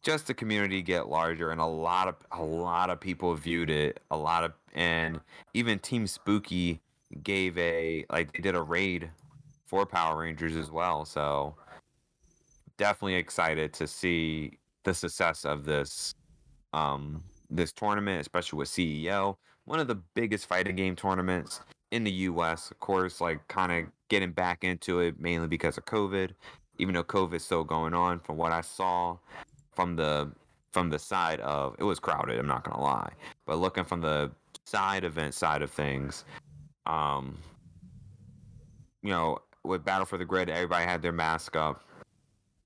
[0.03, 3.99] just the community get larger and a lot of a lot of people viewed it.
[4.11, 5.19] A lot of and
[5.53, 6.79] even Team Spooky
[7.23, 9.09] gave a like they did a raid
[9.65, 11.05] for Power Rangers as well.
[11.05, 11.55] So
[12.77, 16.15] definitely excited to see the success of this
[16.73, 19.35] um this tournament, especially with CEO,
[19.65, 21.61] one of the biggest fighting game tournaments
[21.91, 25.85] in the US, of course, like kind of getting back into it mainly because of
[25.85, 26.31] COVID.
[26.77, 29.17] Even though COVID's still going on, from what I saw
[29.73, 30.31] from the
[30.71, 33.11] from the side of it was crowded, I'm not gonna lie.
[33.45, 34.31] But looking from the
[34.65, 36.25] side event side of things,
[36.85, 37.37] um
[39.03, 41.83] you know, with Battle for the Grid, everybody had their mask up.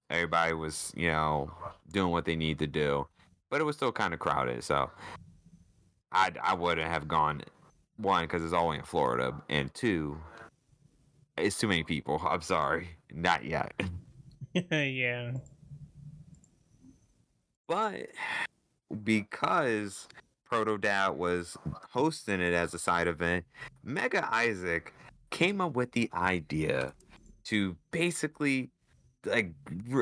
[0.09, 1.51] Everybody was, you know,
[1.91, 3.07] doing what they need to do.
[3.49, 4.91] But it was still kind of crowded, so
[6.11, 7.41] I I wouldn't have gone
[7.97, 10.17] one because it's all in Florida, and two,
[11.37, 12.21] it's too many people.
[12.27, 13.73] I'm sorry, not yet.
[14.53, 15.31] yeah.
[17.67, 18.07] But
[19.03, 20.07] because
[20.45, 21.57] Proto Dad was
[21.91, 23.45] hosting it as a side event,
[23.83, 24.93] Mega Isaac
[25.31, 26.93] came up with the idea
[27.45, 28.69] to basically
[29.25, 29.53] like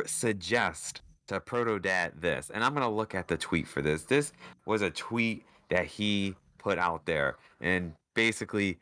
[0.05, 2.51] suggest to Proto Dad this.
[2.53, 4.03] And I'm gonna look at the tweet for this.
[4.03, 4.33] This
[4.65, 8.77] was a tweet that he put out there, and basically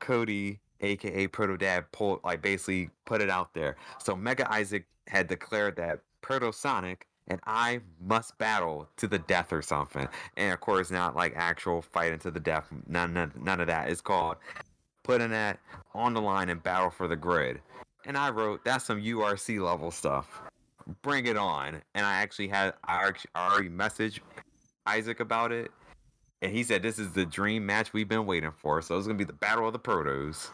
[0.00, 3.76] Cody, aka Proto Dad, pulled like basically put it out there.
[3.98, 9.52] So Mega Isaac had declared that Proto Sonic and I must battle to the death
[9.52, 10.08] or something.
[10.36, 12.66] And of course, not like actual fighting to the death.
[12.86, 13.90] None, none, none of that.
[13.90, 14.36] It's called
[15.04, 15.58] putting that
[15.94, 17.60] on the line and battle for the grid.
[18.06, 20.40] And I wrote, that's some URC level stuff.
[21.02, 21.82] Bring it on.
[21.94, 24.20] And I actually had, I already messaged
[24.86, 25.70] Isaac about it.
[26.40, 28.80] And he said, this is the dream match we've been waiting for.
[28.80, 30.48] So it's to be the battle of the protos.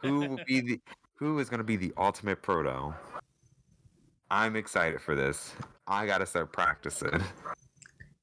[0.00, 0.80] Who will be the,
[1.16, 2.94] who is to be the ultimate proto?
[4.30, 5.52] I'm excited for this.
[5.86, 7.22] I gotta start practicing.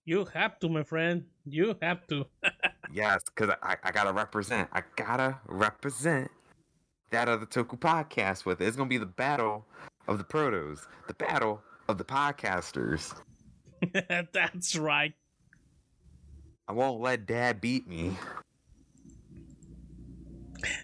[0.06, 1.26] You have to, my friend.
[1.46, 2.26] You have to.
[2.92, 4.70] yes, because I, I gotta represent.
[4.74, 6.32] I gotta represent
[7.12, 8.68] that other Toku podcast with it.
[8.68, 9.66] It's gonna be the battle
[10.08, 13.14] of the protos, the battle of the podcasters.
[14.34, 15.14] That's right.
[16.68, 18.18] I won't let Dad beat me.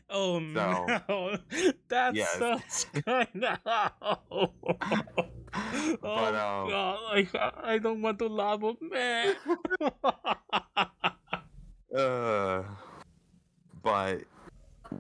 [0.10, 1.38] Oh So- no,
[1.88, 2.38] that's Yes.
[2.38, 3.92] sounds kind of.
[4.32, 4.52] oh
[6.02, 9.36] But, um, God, I, I don't want to laugh, but man.
[11.96, 12.62] Uh,
[13.82, 14.22] but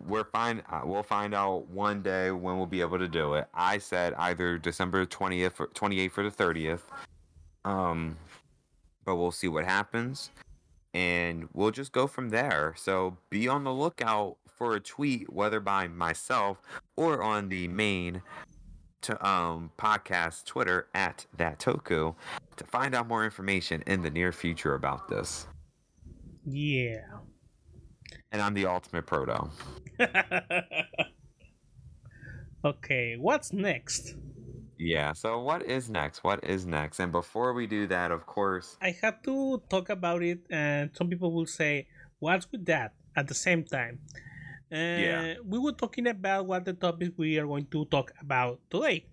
[0.07, 0.61] we're fine.
[0.71, 3.47] Uh, we'll find out one day when we'll be able to do it.
[3.53, 6.83] I said either December twentieth, twenty eighth, or the thirtieth.
[7.65, 8.15] Um,
[9.03, 10.29] but we'll see what happens,
[10.93, 12.73] and we'll just go from there.
[12.77, 16.61] So be on the lookout for a tweet, whether by myself
[16.95, 18.21] or on the main
[19.01, 22.15] to um podcast Twitter at that Toku
[22.55, 25.47] to find out more information in the near future about this.
[26.45, 27.01] yeah.
[28.31, 29.49] And I'm the ultimate proto.
[32.65, 34.15] okay, what's next?
[34.77, 36.23] Yeah, so what is next?
[36.23, 36.99] What is next?
[36.99, 41.07] And before we do that, of course, I have to talk about it, and some
[41.09, 41.87] people will say,
[42.19, 43.99] "What's with that?" At the same time,
[44.75, 45.35] uh, Yeah.
[45.45, 49.05] we were talking about what the topic we are going to talk about today,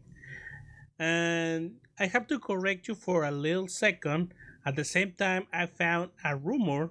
[0.99, 4.35] and I have to correct you for a little second.
[4.67, 6.91] At the same time, I found a rumor,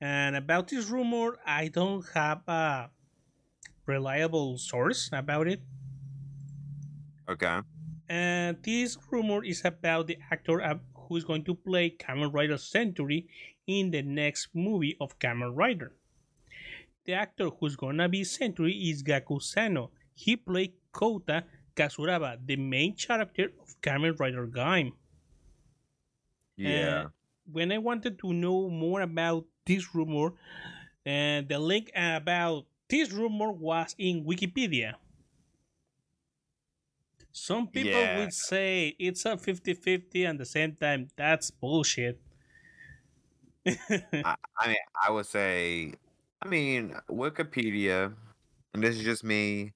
[0.00, 2.90] and about this rumor, I don't have a
[3.86, 5.62] reliable source about it.
[7.28, 7.60] okay.
[8.08, 10.60] And this rumor is about the actor
[10.96, 13.28] who is going to play Kamen Rider Century
[13.66, 15.92] in the next movie of Kamen Rider.
[17.08, 19.90] The actor who's gonna be Century is Gaku Sano.
[20.14, 24.92] He played Kota Kazuraba, the main character of Kamen Rider Gaim.
[26.56, 27.04] Yeah.
[27.06, 27.08] Uh,
[27.50, 30.34] when I wanted to know more about this rumor,
[31.06, 34.96] and the link about this rumor was in Wikipedia.
[37.32, 38.18] Some people Yeah.
[38.18, 42.20] would say it's a 50 50, and at the same time, that's bullshit.
[44.22, 45.94] I, I mean, I would say,
[46.40, 48.14] I mean, Wikipedia,
[48.74, 49.72] and this is just me,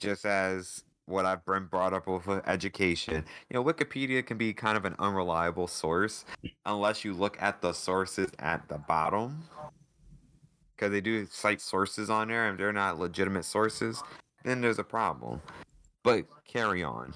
[0.00, 3.24] just as what I've been brought up with education.
[3.48, 6.24] You know, Wikipedia can be kind of an unreliable source
[6.66, 9.44] unless you look at the sources at the bottom.
[10.76, 14.02] Because they do cite sources on there, and they're not legitimate sources,
[14.44, 15.40] then there's a problem.
[16.02, 17.14] But carry on.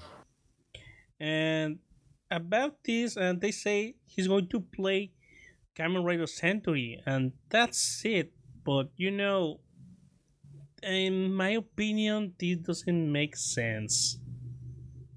[1.19, 1.79] and
[2.31, 5.11] about this, and they say he's going to play
[5.75, 8.31] Kamen Rider Century, and that's it.
[8.69, 9.61] But you know,
[10.83, 14.19] in my opinion, this doesn't make sense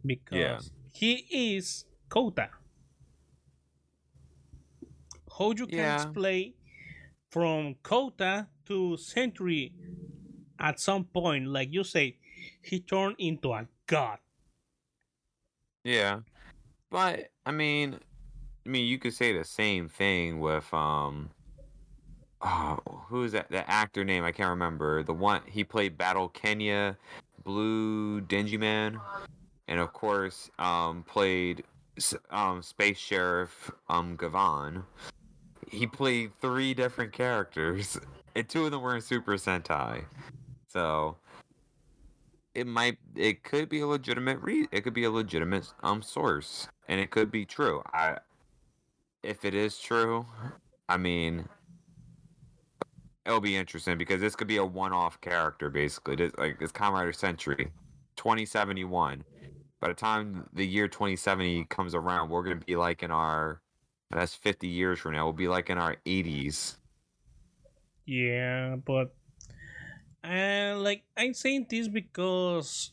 [0.07, 0.61] because Yeah.
[0.95, 1.13] he
[1.57, 2.49] is Kota.
[5.37, 6.55] How you can explain
[7.31, 9.75] from Kota to Century
[10.59, 12.19] at some point, like you say,
[12.63, 14.19] he turned into a god.
[15.85, 16.21] Yeah.
[16.91, 17.99] But I mean
[18.67, 21.31] I mean you could say the same thing with um
[22.43, 24.25] oh, who's that the actor name?
[24.25, 25.03] I can't remember.
[25.03, 26.97] The one he played Battle Kenya,
[27.45, 29.01] Blue Denziman,
[29.69, 31.65] and of course um played
[32.31, 34.85] um Space Sheriff um Gavan.
[35.69, 37.99] He played three different characters,
[38.35, 40.05] and two of them were in Super Sentai.
[40.69, 41.17] So
[42.55, 44.39] it might it could be a legitimate
[44.71, 48.17] it could be a legitimate um source and it could be true i
[49.23, 50.27] if it is true
[50.89, 51.49] i mean
[53.27, 56.17] it'll be interesting because this could be a one-off character basically.
[56.17, 57.73] This like it's Kamen Rider century
[58.17, 59.25] 2071
[59.81, 63.61] by the time the year 2070 comes around we're gonna be like in our
[64.11, 66.77] that's 50 years from now we'll be like in our 80s
[68.05, 69.15] Yeah, but
[70.23, 72.93] and like I'm saying this because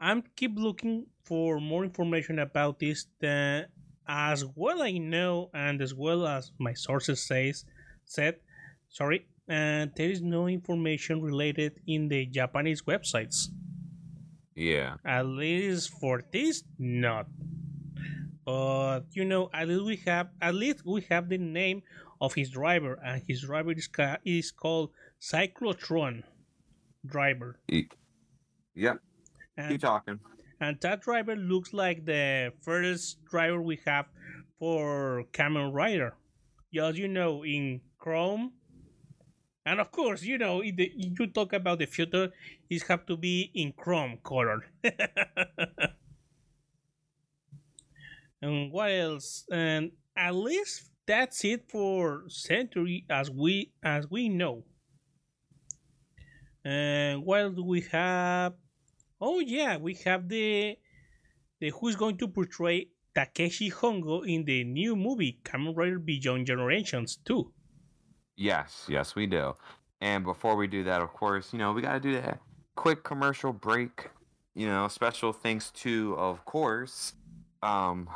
[0.00, 3.70] I'm keep looking for more information about this that
[4.06, 7.64] as well I know and as well as my sources says
[8.04, 8.36] said
[8.88, 13.48] sorry and there is no information related in the Japanese websites.
[14.54, 17.26] yeah At least for this not.
[18.46, 21.82] But you know, at least we have at least we have the name
[22.20, 24.90] of his driver, and his driver is, ca- is called
[25.20, 26.22] Cyclotron
[27.04, 27.58] driver.
[29.56, 30.20] keep And, talking
[30.60, 34.06] and that driver looks like the first driver we have
[34.58, 36.14] for Kamen Rider.
[36.72, 38.52] Just you know, in Chrome.
[39.66, 42.32] And of course, you know, the, you talk about the future,
[42.68, 44.64] it have to be in Chrome color.
[48.42, 49.44] and what else?
[49.52, 54.64] And at least that's it for Century as we as we know.
[56.64, 58.54] And what do we have?
[59.20, 60.76] Oh yeah, we have the
[61.60, 67.16] the who's going to portray Takeshi Hongo in the new movie Kamen Rider Beyond Generations
[67.16, 67.52] too.
[68.36, 69.54] Yes, yes, we do.
[70.00, 72.40] And before we do that, of course, you know, we got to do that
[72.80, 74.08] quick commercial break.
[74.54, 77.12] You know, special thanks to, of course,
[77.62, 78.08] um,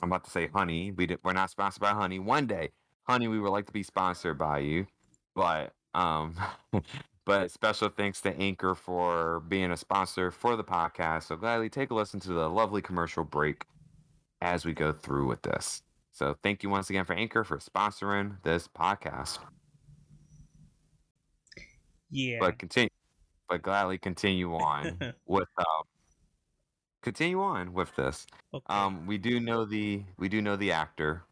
[0.00, 0.92] I'm about to say Honey.
[0.92, 2.18] We did, we're not sponsored by Honey.
[2.18, 2.70] One day,
[3.06, 4.86] Honey, we would like to be sponsored by you,
[5.34, 6.36] but um,
[7.26, 11.24] but special thanks to Anchor for being a sponsor for the podcast.
[11.24, 13.64] So gladly take a listen to the lovely commercial break
[14.40, 15.82] as we go through with this.
[16.18, 19.38] So thank you once again for Anchor for sponsoring this podcast.
[22.10, 22.38] Yeah.
[22.40, 22.90] But continue,
[23.48, 25.82] but gladly continue on with uh,
[27.02, 28.26] continue on with this.
[28.52, 28.64] okay.
[28.66, 31.22] Um, we do know the we do know the actor.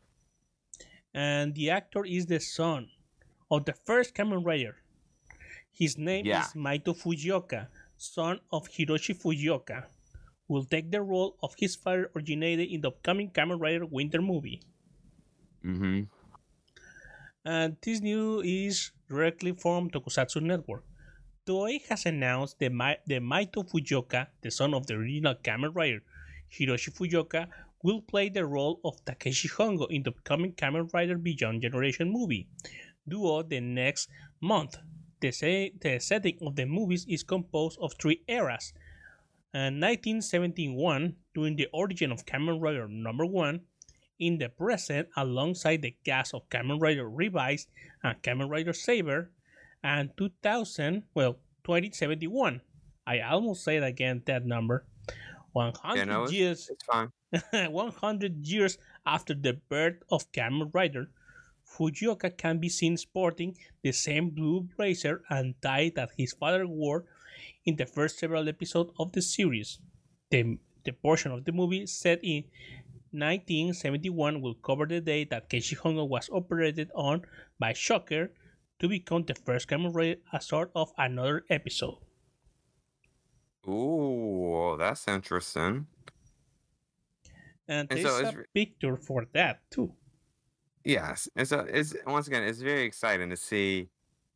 [1.14, 2.86] and the actor is the son
[3.50, 4.76] of the first Kamen Rider.
[5.72, 6.42] His name Yeah.
[6.46, 7.66] is Maito Fujioka,
[7.96, 9.86] son of Hiroshi Fujioka,
[10.46, 14.22] who will take the role of his father originated in the upcoming Kamen Rider Winter
[14.22, 14.62] movie.
[15.66, 16.02] Mm-hmm.
[17.44, 20.84] And this news is directly from Tokusatsu Network.
[21.46, 26.02] Toei has announced that, Ma- that Maito Fujioka, the son of the original Kamen Rider
[26.52, 27.46] Hiroshi Fujioka,
[27.82, 32.48] will play the role of Takeshi Hongo in the upcoming Kamen Rider Beyond Generation movie,
[33.08, 34.08] due the next
[34.40, 34.76] month.
[35.20, 38.72] The, se- the setting of the movies is composed of three eras.
[39.54, 43.60] And 1971, during the origin of Kamen Rider number 1,
[44.18, 47.66] in the present alongside the cast of Kamen Rider Revice
[48.02, 49.30] and Kamen Rider Saber,
[49.82, 52.60] and 2000, well, 2071.
[53.06, 54.84] I almost said again that number.
[55.52, 57.10] 100 Yeah, no, years It's fine.
[57.72, 61.10] 100 years after the birth of Kamen Rider,
[61.66, 67.04] Fujioka can be seen sporting the same blue blazer and tie that his father wore
[67.64, 69.80] in the first several episodes of the series.
[70.30, 72.44] The, the portion of the movie set in
[73.18, 77.22] 1971 will cover the day that Takeshi Hongo was operated on
[77.58, 78.32] by Shocker
[78.78, 81.98] to become the first Kamen Rider as sort of another episode.
[83.68, 85.88] Ooh, that's interesting.
[87.68, 89.94] And And there's so a picture for that too.
[90.84, 93.90] Yes, and so it's once again, it's very exciting to see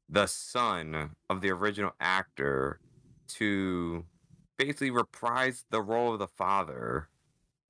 [0.09, 2.81] the son of the original actor
[3.28, 4.05] to
[4.59, 7.09] basically reprise the role of the father.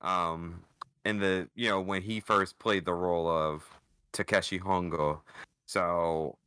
[0.01, 0.65] Um,
[1.05, 3.67] in the you know when he first played the role of
[4.11, 5.21] Takeshi Hongo,
[5.65, 6.37] so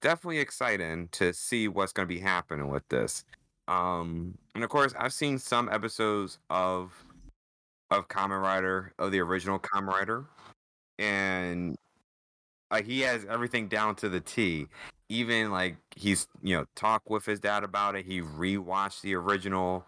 [0.00, 3.24] definitely exciting to see what's going to be happening with this.
[3.68, 6.92] Um, and of course, I've seen some episodes of
[7.90, 10.26] of Kamen Rider of the original Kamen Rider,
[10.98, 11.76] and
[12.70, 14.66] like he has everything down to the T.
[15.08, 18.04] Even like he's you know talked with his dad about it.
[18.04, 19.86] He rewatched the original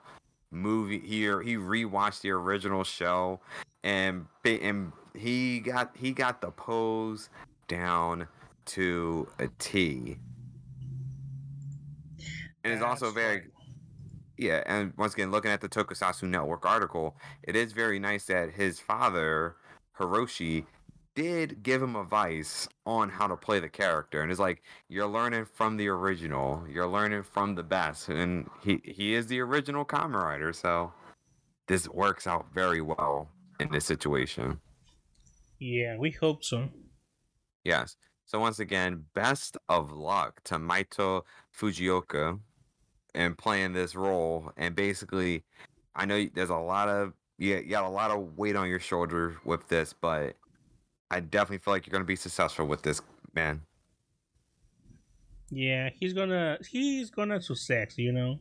[0.56, 1.42] movie here.
[1.42, 3.40] He rewatched the original show,
[3.84, 7.28] and and he got he got the pose
[7.68, 8.26] down
[8.66, 10.18] to a T.
[12.64, 13.42] And it's also very
[14.38, 18.50] yeah, and once again, looking at the Tokusatsu Network article, it is very nice that
[18.50, 19.56] his father,
[19.98, 20.66] Hiroshi,
[21.16, 24.22] did give him advice on how to play the character.
[24.22, 28.08] And it's like, you're learning from the original, you're learning from the best.
[28.08, 30.92] And he, he is the original Kamen Rider, so
[31.66, 34.60] this works out very well in this situation.
[35.58, 36.68] Yeah, we hope so.
[37.64, 37.96] Yes.
[38.26, 41.22] So once again, best of luck to Maito
[41.58, 42.38] Fujioka
[43.14, 44.52] in playing this role.
[44.56, 45.44] And basically,
[45.94, 48.80] I know there's a lot of you, you got a lot of weight on your
[48.80, 50.36] shoulder with this, but
[51.10, 53.00] I definitely feel like you're gonna be successful with this,
[53.34, 53.62] man.
[55.50, 58.40] Yeah, he's gonna he's gonna success, you know.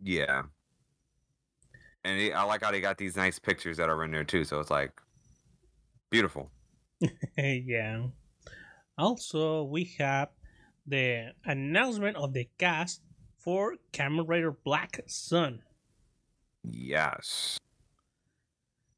[0.00, 0.42] Yeah.
[2.04, 4.44] And he, I like how they got these nice pictures that are in there too.
[4.44, 4.92] So it's like
[6.10, 6.50] beautiful.
[7.36, 8.06] yeah.
[8.96, 10.28] Also, we have
[10.86, 13.02] the announcement of the cast
[13.36, 15.62] for Kamen Rider Black Sun.
[16.64, 17.58] Yes.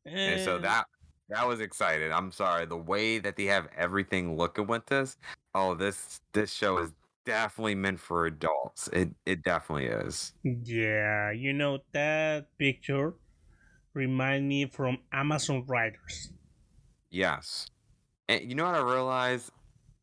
[0.07, 0.87] And so that
[1.31, 2.11] that was excited.
[2.13, 2.67] I'm sorry.
[2.67, 5.17] The way that they have everything looking with this,
[5.55, 6.93] oh, this this show is
[7.25, 8.89] definitely meant for adults.
[8.93, 10.33] It it definitely is.
[10.43, 13.15] yeah, you know that picture
[13.95, 16.33] remind me from Amazon Riders.
[17.11, 17.67] Yes.
[18.29, 19.51] And you know what I realized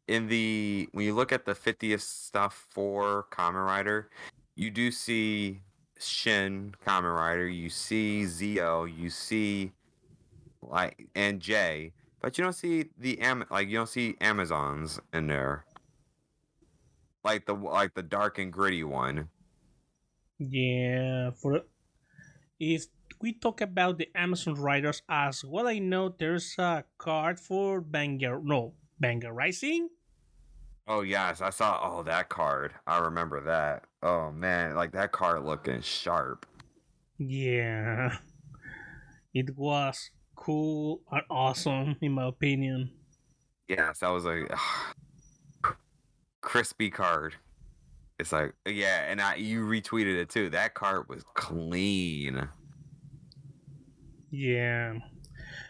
[0.08, 4.10] in the when you look at the 50th stuff for Kamen Rider,
[4.56, 5.62] you do see
[6.00, 9.72] Shin Kamen Rider, you see ZO, you see
[10.70, 15.28] like and Jay, but you don't see the Am like you don't see Amazons in
[15.28, 15.66] there.
[17.24, 19.30] Like the like the dark and gritty one.
[20.40, 21.62] Yeah, for
[22.60, 22.86] if
[23.22, 28.40] we talk about the Amazon Riders, as well I know there's a card for Banger,
[28.44, 29.90] no, Banger Rising.
[30.88, 31.80] Oh yes, I saw.
[31.84, 32.74] Oh, that card.
[32.86, 33.84] I remember that.
[34.02, 36.46] Oh man, like that card looking sharp.
[37.18, 38.18] Yeah,
[39.34, 42.92] it was cool and awesome in my opinion.
[43.68, 44.46] Yes, that was a
[46.42, 47.36] crispy card.
[48.18, 50.50] It's like yeah, and I you retweeted it too.
[50.52, 52.48] That card was clean.
[54.32, 54.94] Yeah.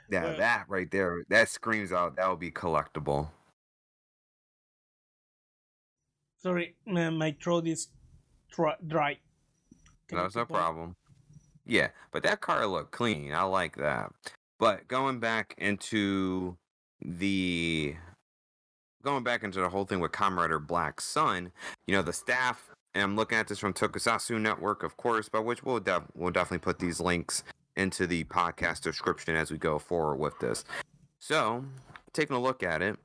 [0.09, 3.29] Yeah, Well- that right there, that screams out that would be collectible.
[6.37, 7.87] Sorry, my my throat is
[8.87, 9.17] dry.
[10.07, 10.95] Can That's no problem.
[11.65, 13.33] Yeah, but that card looked clean.
[13.33, 14.13] I like that.
[14.59, 16.57] But going back into
[17.01, 17.95] the
[19.03, 21.51] going back into the whole thing with Kamen Rider Black Sun,
[21.85, 25.45] you know, the staff and I'm looking at this from Tokusatsu Network, of course, but
[25.45, 27.43] which we'll def- we'll definitely put these links
[27.75, 30.65] into the podcast description as we go forward with this.
[31.19, 31.63] So,
[32.11, 32.97] taking a look at it,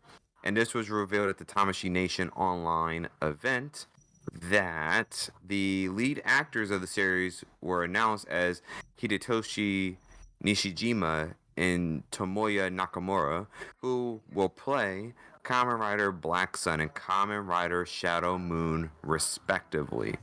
[0.43, 3.87] and this was revealed at the Tamashii Nation online event
[4.33, 8.63] that the lead actors of the series were announced as
[8.99, 9.97] Hidetoshi
[10.43, 13.47] Nishijima and Tomoya Nakamura,
[13.81, 15.13] who will play
[15.45, 20.15] Kamen Rider Black Sun and Kamen Rider Shadow Moon, respectively.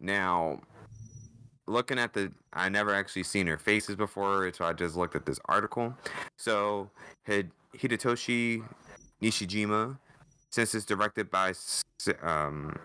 [0.00, 0.60] Now,
[1.66, 5.26] looking at the, I never actually seen her faces before, so I just looked at
[5.26, 5.94] this article.
[6.36, 6.90] So,
[7.24, 8.62] Hid- Hidetoshi
[9.20, 9.98] Nishijima,
[10.50, 11.54] since it's directed by
[12.22, 12.76] um,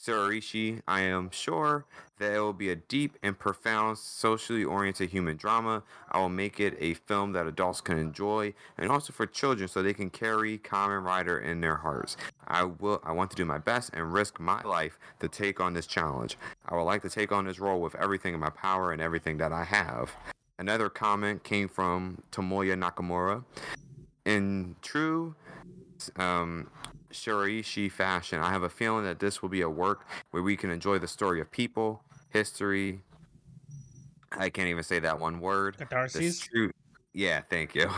[0.00, 1.84] Shiraishi, I am sure
[2.18, 5.82] that it will be a deep and profound socially oriented human drama.
[6.10, 9.82] I will make it a film that adults can enjoy and also for children so
[9.82, 12.16] they can carry Kamen Rider in their hearts.
[12.46, 15.74] I will I want to do my best and risk my life to take on
[15.74, 16.38] this challenge.
[16.68, 19.38] I would like to take on this role with everything in my power and everything
[19.38, 20.14] that I have.
[20.58, 23.44] Another comment came from Tomoya Nakamura.
[24.24, 25.34] In true
[26.16, 26.68] um,
[27.12, 30.70] Shiraishi fashion, I have a feeling that this will be a work where we can
[30.70, 33.00] enjoy the story of people, history.
[34.32, 35.78] I can't even say that one word.
[35.78, 36.40] Catharsis.
[36.40, 36.70] true,
[37.12, 37.90] yeah, thank you.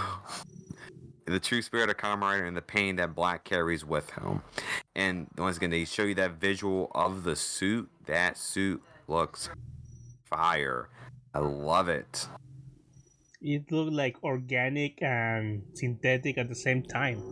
[1.27, 4.43] the true spirit of Kamen Rider and the pain that Black carries with him.
[4.95, 7.89] And once again, they show you that visual of the suit.
[8.07, 9.49] That suit looks
[10.25, 10.89] fire.
[11.35, 12.29] I love it.
[13.41, 17.22] It looked like organic and synthetic at the same time.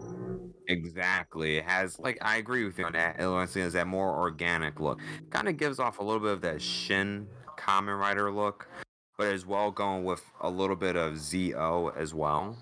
[0.67, 1.59] Exactly.
[1.59, 3.17] It has like I agree with you on that.
[3.19, 5.01] It has that more organic look.
[5.31, 7.27] Kind of gives off a little bit of that Shin
[7.59, 8.69] Kamen Rider look,
[9.17, 12.57] but as well going with a little bit of ZO as well.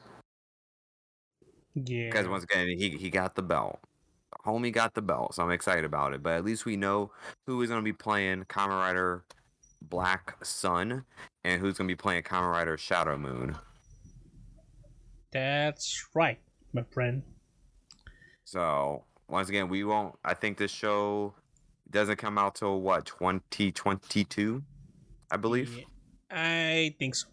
[1.75, 2.07] Yeah.
[2.07, 3.79] Because once again, he he got the belt.
[4.45, 6.23] Homie got the belt, so I'm excited about it.
[6.23, 7.11] But at least we know
[7.47, 9.25] who is going to be playing Kamen Rider
[9.89, 11.05] Black Sun
[11.45, 13.57] and who's going to be playing Kamen Rider Shadow Moon.
[15.33, 16.39] That's right,
[16.73, 17.23] my friend.
[18.45, 20.15] So once again, we won't.
[20.25, 21.35] I think this show
[21.91, 24.63] doesn't come out till what 2022,
[25.31, 25.77] I believe.
[25.77, 25.85] Yeah,
[26.31, 27.29] I think so.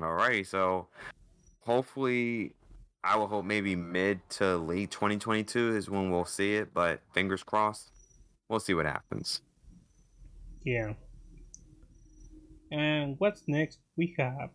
[0.00, 0.86] All right, so
[1.60, 2.54] hopefully,
[3.02, 6.72] I will hope maybe mid to late 2022 is when we'll see it.
[6.72, 7.90] But fingers crossed,
[8.48, 9.40] we'll see what happens.
[10.64, 10.92] Yeah.
[12.70, 13.78] And what's next?
[13.96, 14.50] We have.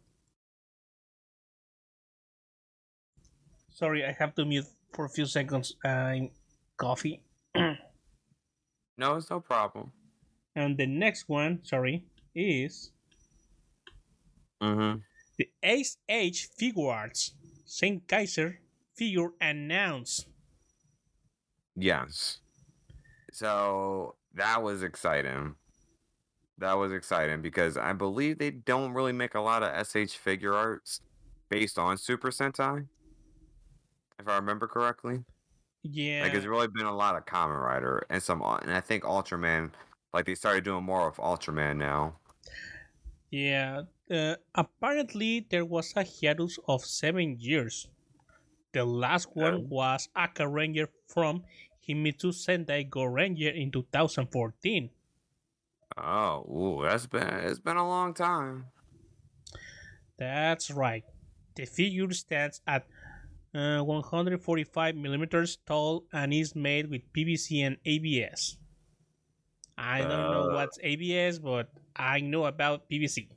[3.71, 5.75] Sorry, I have to mute for a few seconds.
[5.83, 6.31] I'm
[6.77, 7.21] coffee.
[8.97, 9.91] No, it's no problem.
[10.55, 12.91] And the next one, sorry, is
[14.63, 14.99] Mm-hmm.
[15.37, 17.33] the Ace Age Figure Arts
[17.67, 18.55] Zenkaiser
[18.95, 20.27] figure announced.
[21.75, 22.39] Yes.
[23.33, 25.55] So that was exciting.
[26.57, 31.01] That was exciting because I believe they don't really make a lot of SH Figuarts
[31.49, 32.87] based on Super Sentai.
[34.19, 35.25] If I remember correctly.
[35.83, 36.21] Yeah.
[36.23, 39.71] Like it's really been a lot of Kamen Rider and some and I think Ultraman
[40.13, 42.15] like they started doing more of Ultraman now.
[43.31, 47.89] Yeah, uh, apparently there was a hiatus of seven years.
[48.71, 51.43] The last one was Akarenger from
[51.87, 54.89] Himitsu Sentai Gorenger in 2014.
[55.97, 58.65] Oh, ooh, that's been it's been a long time.
[60.17, 61.03] That's right.
[61.55, 62.85] The figure stands at
[63.53, 68.57] uh, 145 millimeters tall and is made with PVC and ABS.
[69.77, 70.53] I don't know Uh.
[70.55, 73.27] what's ABS, but I know about PVC.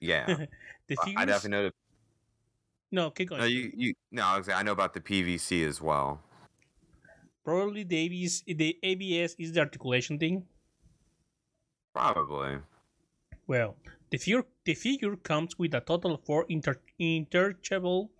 [0.00, 0.26] Yeah.
[0.88, 1.72] the I- definitely know the
[2.92, 3.40] No, keep going.
[3.40, 6.20] no, you, you no, I know about the PVC as well.
[7.44, 10.46] Probably the ABS, the ABS is the articulation thing.
[11.94, 12.58] Probably.
[13.46, 13.76] Well,
[14.10, 18.10] the figure The figure comes with a total of four inter- interchangeable,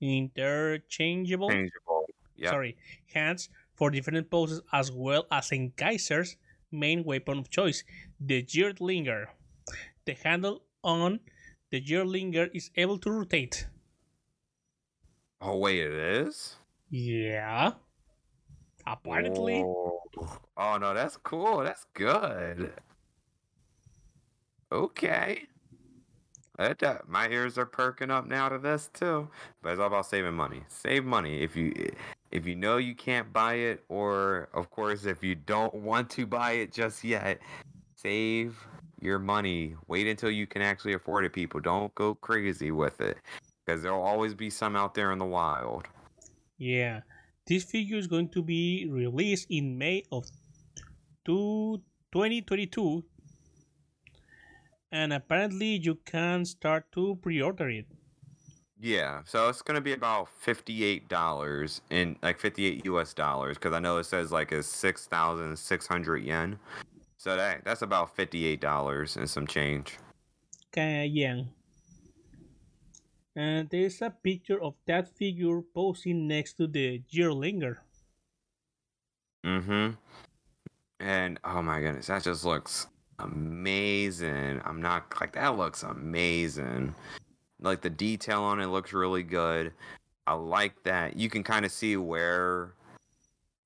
[0.00, 2.06] interchangeable, Changeable.
[2.36, 2.50] Yeah.
[2.50, 2.76] sorry,
[3.14, 6.36] hands for different poses, as well as Zenkaiser's
[6.70, 7.84] main weapon of choice,
[8.20, 9.26] the Gearlinger.
[10.04, 11.20] The handle on
[11.70, 13.66] the Gearlinger is able to rotate.
[15.40, 16.56] Oh wait, it is.
[16.90, 17.72] Yeah.
[18.86, 19.62] Apparently.
[19.64, 20.00] Oh.
[20.56, 21.58] oh no, that's cool.
[21.64, 22.72] That's good.
[24.72, 25.42] Okay.
[26.58, 29.28] That, that- my ears are perking up now to this too.
[29.62, 30.62] But it's all about saving money.
[30.68, 31.72] Save money if you
[32.30, 36.26] if you know you can't buy it, or of course if you don't want to
[36.26, 37.38] buy it just yet,
[37.94, 38.56] save
[39.00, 39.76] your money.
[39.88, 41.32] Wait until you can actually afford it.
[41.34, 43.18] People don't go crazy with it
[43.66, 45.86] because there'll always be some out there in the wild.
[46.56, 47.00] Yeah.
[47.46, 50.24] This figure is going to be released in May of
[51.26, 53.04] two, 2022.
[54.92, 57.86] And apparently you can start to pre-order it.
[58.78, 63.14] Yeah, so it's gonna be about fifty-eight dollars in like fifty-eight U.S.
[63.14, 66.58] dollars because I know it says like it's six thousand six hundred yen.
[67.16, 69.98] So that that's about fifty-eight dollars and some change.
[70.74, 71.48] Kaya yan.
[73.36, 77.76] And there's a picture of that figure posing next to the Gearlinger.
[79.46, 79.90] Mm-hmm.
[81.00, 82.88] And oh my goodness, that just looks
[83.22, 84.60] amazing.
[84.64, 86.94] I'm not like that looks amazing.
[87.60, 89.72] Like the detail on it looks really good.
[90.26, 91.16] I like that.
[91.16, 92.74] You can kind of see where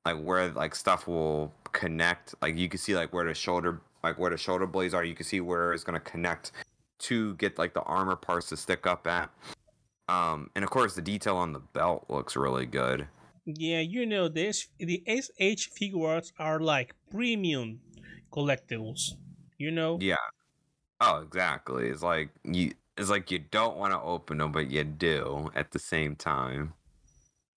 [0.05, 2.35] like where like stuff will connect.
[2.41, 5.05] Like you can see like where the shoulder like where the shoulder blades are.
[5.05, 6.53] You can see where it's gonna connect
[6.99, 9.31] to get like the armor parts to stick up at.
[10.09, 13.09] Um, and of course the detail on the belt looks really good.
[13.45, 14.69] Yeah, you know this.
[14.79, 17.81] The SH figures are like premium
[18.33, 19.13] collectibles.
[19.59, 19.99] You know.
[20.01, 20.17] Yeah.
[21.01, 21.89] Oh, exactly.
[21.89, 22.73] It's like you.
[22.97, 26.73] It's like you don't want to open them, but you do at the same time.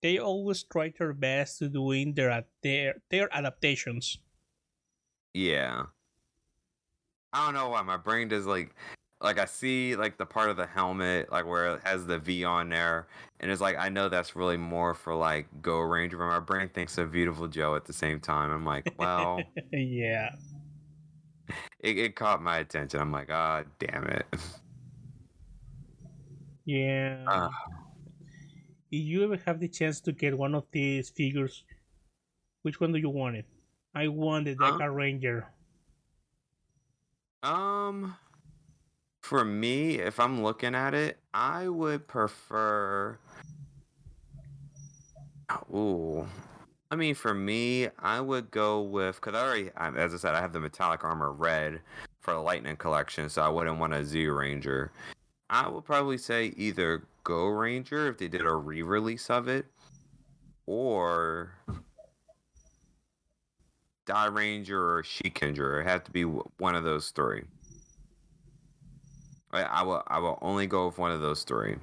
[0.01, 4.17] They always try their best to doing their their their adaptations.
[5.33, 5.83] Yeah.
[7.31, 8.73] I don't know why my brain does like,
[9.21, 12.43] like I see like the part of the helmet like where it has the V
[12.43, 13.07] on there,
[13.39, 16.69] and it's like I know that's really more for like Go Ranger, but my brain
[16.69, 18.51] thinks of Viewtiful Joe at the same time.
[18.51, 19.41] I'm like, well,
[19.71, 20.29] yeah.
[21.79, 22.99] It, it caught my attention.
[22.99, 24.25] I'm like, ah, damn it.
[26.65, 27.25] Yeah.
[27.27, 27.49] Ah.
[28.91, 31.63] If you ever have the chance to get one of these figures,
[32.61, 33.45] which one do you want it?
[33.95, 34.89] I want the Huh?
[34.89, 35.47] Ranger.
[37.41, 38.15] Um,
[39.21, 43.17] for me, if I'm looking at it, I would prefer.
[45.73, 46.27] Ooh,
[46.91, 50.41] I mean, for me, I would go with because I already, as I said, I
[50.41, 51.81] have the metallic armor red
[52.19, 54.91] for the Lightning collection, so I wouldn't want a Z Ranger.
[55.49, 59.65] I would probably say either Go Ranger if they did a re-release of it,
[60.65, 61.53] or
[64.07, 65.81] Dairanger or Shinkenger.
[65.81, 67.43] It had to be one of those three.
[69.51, 71.75] I will I will only go with one of those three.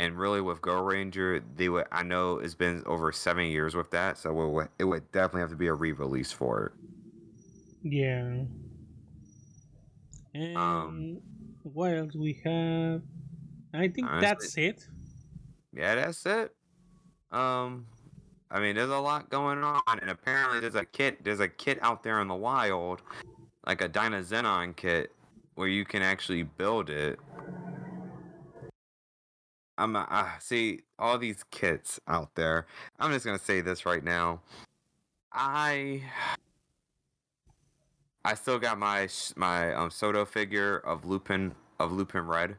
[0.00, 3.90] And really, with Go Ranger, they would I know it's been over seven years with
[3.90, 6.72] that, so it would, it would definitely have to be a re-release for it.
[7.82, 8.44] Yeah.
[10.32, 11.18] And Um,
[11.64, 13.02] what else we have?
[13.74, 14.88] I think honestly- that's it.
[15.74, 16.56] Yeah, that's it.
[17.30, 17.84] Um,
[18.50, 21.22] I mean, there's a lot going on, and apparently there's a kit.
[21.22, 23.02] There's a kit out there in the wild,
[23.66, 25.12] like a Dynazenon kit,
[25.56, 27.18] where you can actually build it.
[29.80, 32.66] I'm uh, see all these kits out there.
[32.98, 34.42] I'm just gonna say this right now.
[35.32, 36.02] I
[38.26, 42.56] I still got my my um Soto figure of Lupin of Lupin Red.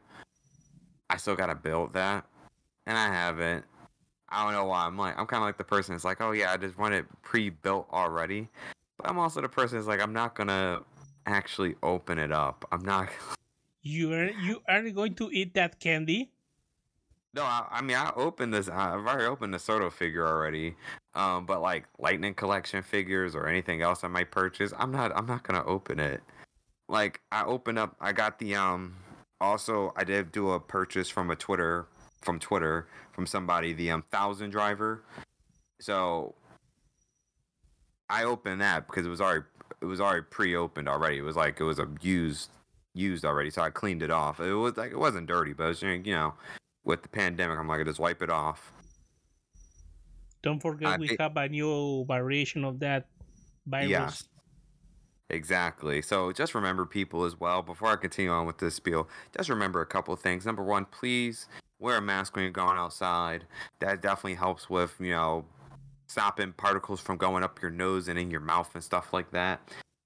[1.10, 2.26] I still gotta build that,
[2.86, 3.64] and I haven't.
[4.28, 4.84] I don't know why.
[4.84, 6.92] I'm like I'm kind of like the person that's like, oh yeah, I just want
[6.92, 8.48] it pre-built already.
[8.96, 10.80] But I'm also the person that's like, I'm not gonna
[11.26, 12.66] actually open it up.
[12.72, 13.10] I'm not.
[13.82, 16.31] You are you are going to eat that candy?
[17.34, 18.68] No, I, I mean I opened this.
[18.68, 20.74] I've already opened the Soto figure already.
[21.14, 25.16] Um, but like Lightning Collection figures or anything else I might purchase, I'm not.
[25.16, 26.22] I'm not gonna open it.
[26.88, 27.96] Like I opened up.
[28.00, 28.96] I got the um.
[29.40, 31.86] Also, I did do a purchase from a Twitter
[32.20, 35.00] from Twitter from somebody the um Thousandriver.
[35.80, 36.34] So
[38.10, 39.44] I opened that because it was already
[39.80, 41.18] it was already pre-opened already.
[41.18, 42.50] It was like it was a used
[42.94, 44.38] used already, so I cleaned it off.
[44.38, 46.34] It was like it wasn't dirty, but was, you know
[46.84, 48.72] with the pandemic, I'm like, I just wipe it off.
[50.42, 53.06] Don't forget I we think- have a new variation of that
[53.66, 53.88] virus.
[53.90, 54.24] Yes.
[55.30, 56.02] Exactly.
[56.02, 59.80] So just remember, people, as well, before I continue on with this spiel, just remember
[59.80, 60.44] a couple of things.
[60.44, 63.46] Number one, please wear a mask when you're going outside.
[63.80, 65.46] That definitely helps with, you know,
[66.06, 69.60] stopping particles from going up your nose and in your mouth and stuff like that.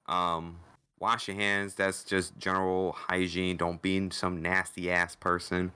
[0.07, 0.61] Um,
[1.01, 1.75] wash your hands.
[1.75, 3.57] That's just general hygiene.
[3.57, 5.73] Don't be some nasty ass person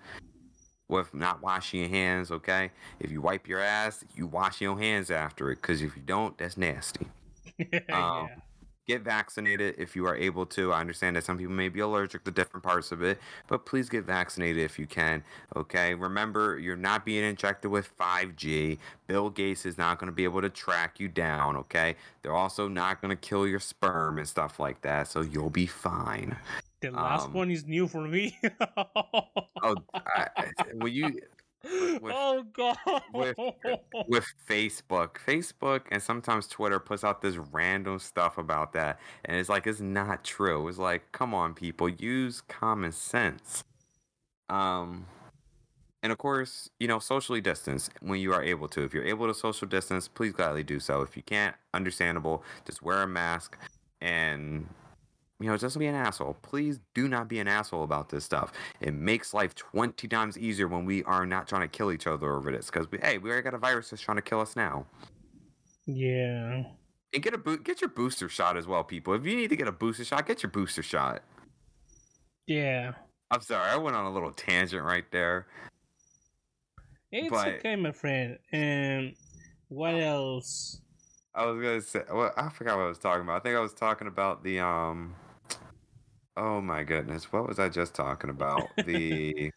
[0.90, 2.70] with not washing your hands, okay?
[2.98, 6.36] If you wipe your ass, you wash your hands after it, because if you don't,
[6.38, 7.06] that's nasty.
[7.92, 8.28] Um, yeah.
[8.88, 10.72] Get vaccinated if you are able to.
[10.72, 13.88] I understand that some people may be allergic to different parts of it, but please
[13.88, 15.22] get vaccinated if you can,
[15.54, 15.94] okay?
[15.94, 18.78] Remember, you're not being injected with 5G.
[19.06, 21.94] Bill Gates is not going to be able to track you down, okay?
[22.22, 25.66] They're also not going to kill your sperm and stuff like that, so you'll be
[25.66, 26.36] fine.
[26.80, 28.38] The last um, one is new for me.
[29.62, 30.28] Oh, I,
[30.74, 31.20] will you
[31.62, 32.76] with- oh god.
[33.12, 33.36] with-
[34.08, 39.48] with Facebook, Facebook and sometimes Twitter puts out this random stuff about that, and it's
[39.48, 40.66] like it's not true.
[40.68, 43.62] It's like, come on, people, use common sense.
[44.48, 45.06] Um,
[46.02, 48.82] and of course, you know, socially distance when you are able to.
[48.82, 51.02] If you're able to social distance, please gladly do so.
[51.02, 52.42] If you can't, understandable.
[52.64, 53.58] Just wear a mask
[54.00, 54.66] and.
[55.40, 56.36] You know, just be an asshole.
[56.42, 58.52] Please do not be an asshole about this stuff.
[58.80, 62.34] It makes life 20 times easier when we are not trying to kill each other
[62.36, 62.66] over this.
[62.70, 64.86] Because, hey, we already got a virus that's trying to kill us now.
[65.86, 66.64] yeah.
[67.12, 69.14] And get a boot, get your booster shot as well, people.
[69.14, 71.22] If you need to get a booster shot, get your booster shot.
[72.46, 72.92] Yeah.
[73.32, 75.46] I'm sorry, I went on a little tangent right there.
[77.10, 78.38] It's But- okay, my friend.
[78.52, 79.16] And
[79.68, 80.80] what else?
[81.34, 83.36] I was gonna say, well, I forgot what I was talking about.
[83.36, 85.14] I think I was talking about the um.
[86.36, 88.68] Oh my goodness, what was I just talking about?
[88.84, 89.52] The.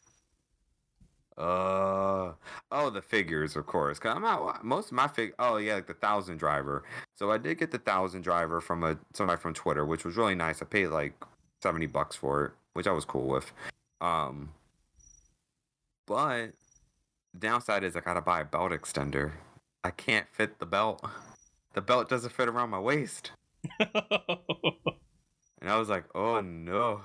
[1.35, 2.33] Uh
[2.71, 3.97] oh, the figures, of course.
[3.97, 4.63] Cause I'm out.
[4.63, 5.33] Most of my fig.
[5.39, 6.81] Oh yeah, like the Thousandriver.
[7.15, 10.61] So I did get the Thousandriver from a somebody from Twitter, which was really nice.
[10.61, 11.15] I paid like
[11.61, 13.51] seventy bucks for it, which I was cool with.
[13.99, 14.51] Um,
[16.05, 16.51] but
[17.33, 19.33] the downside is I gotta buy a belt extender.
[19.83, 21.05] I can't fit the belt.
[21.73, 23.31] The belt doesn't fit around my waist.
[25.63, 27.01] And I was like, oh no.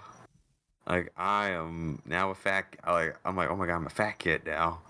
[0.84, 4.18] Like I am now a fat like I'm like, oh my god, I'm a fat
[4.18, 4.80] kid now.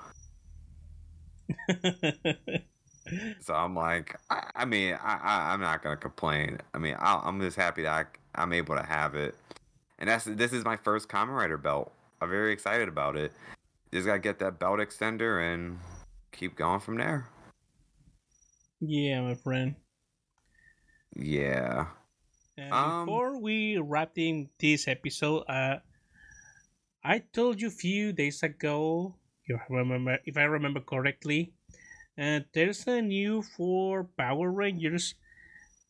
[3.41, 6.59] So I'm like, I, I mean, I, I I'm not gonna complain.
[6.75, 9.35] I mean, i I'm just happy that I, I'm able to have it.
[9.99, 11.93] And that's this is my first Kamen Rider belt.
[12.21, 13.33] I'm very excited about it.
[13.93, 15.79] Just gotta get that belt extender and
[16.33, 17.29] keep going from there.
[18.81, 19.75] yeah, my friend.
[21.16, 21.87] Yeah.
[22.59, 25.78] And Um, before we wrap in this episode, uh,
[27.04, 29.14] I told you a few days ago,
[29.46, 31.54] if I remember, if I remember correctly,
[32.18, 35.14] uh, there's a new for Power Rangers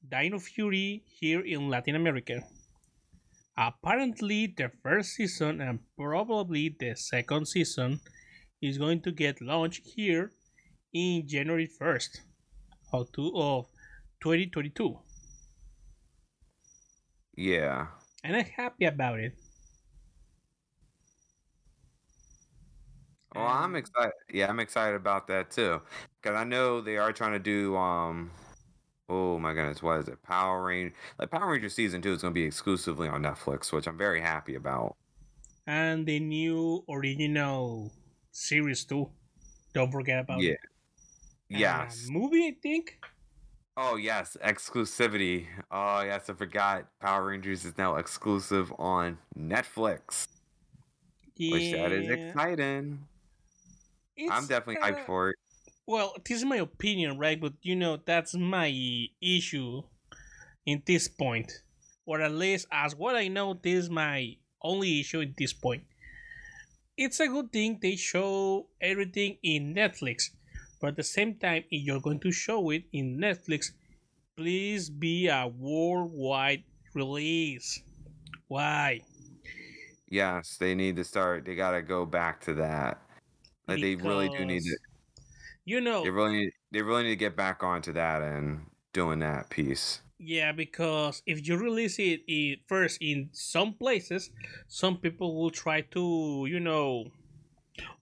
[0.07, 2.45] Dino Fury here in Latin America.
[3.57, 8.01] Apparently, the first season and probably the second season
[8.61, 10.33] is going to get launched here
[10.93, 12.21] in January 1st
[12.93, 13.67] of, two, of
[14.21, 14.99] 2022
[17.39, 17.89] Yeah.
[18.25, 19.39] and I'm happy about it.
[23.35, 24.13] Well, I'm Um, excited.
[24.33, 25.83] Yeah, I'm excited about that too,
[26.21, 27.77] because I know they are trying to do.
[27.77, 28.31] Um,
[29.09, 30.23] oh my goodness, what is it?
[30.23, 30.95] Power Ranger.
[31.19, 34.21] Like Power Ranger season two is going to be exclusively on Netflix, which I'm very
[34.21, 34.97] happy about.
[35.67, 37.93] And the new original
[38.33, 39.13] series too.
[39.75, 40.53] Don't forget about Yeah.
[40.53, 40.61] it.
[41.55, 42.07] A Yes.
[42.09, 42.99] movie, I think.
[43.81, 45.47] Oh yes, exclusivity.
[45.71, 46.87] Oh yes, I forgot.
[47.01, 50.27] Power Rangers is now exclusive on Netflix,
[51.39, 52.15] which that is Yeah.
[52.15, 53.07] exciting.
[54.33, 55.37] I'm definitely kinda- hyped for it.
[55.87, 57.41] Well, this is my opinion, right?
[57.41, 58.67] But you know, that's my
[59.21, 59.83] issue
[60.67, 61.53] in this point.
[62.05, 65.85] Or at least, as what I know, this is my only issue at this point.
[66.97, 70.31] It's a good thing they show everything in Netflix,
[70.81, 73.73] but at the same time, if you're going to show it in Netflix,
[74.37, 76.65] please be a worldwide
[76.95, 77.83] release.
[78.49, 79.07] Why?
[80.11, 81.45] Yes, they need to start.
[81.45, 83.03] They got to go back to that.
[83.69, 84.79] Like they really do need to.
[85.65, 89.21] You know, They really need, they really need to get back onto that and doing
[89.21, 90.03] that piece.
[90.21, 94.31] Yeah, because if you release it i- first in some places,
[94.69, 97.11] some people will try to, you know,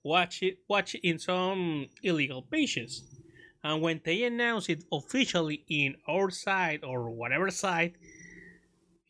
[0.03, 3.05] watch it watch it in some illegal pages.
[3.65, 7.97] And when they announce it officially in our site or whatever site,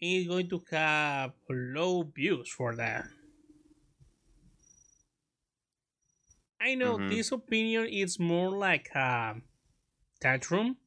[0.01, 3.07] it's going to have low views for that.
[6.61, 7.09] I know Mhm.
[7.09, 9.41] this opinion is more like a
[10.21, 10.79] tantrum,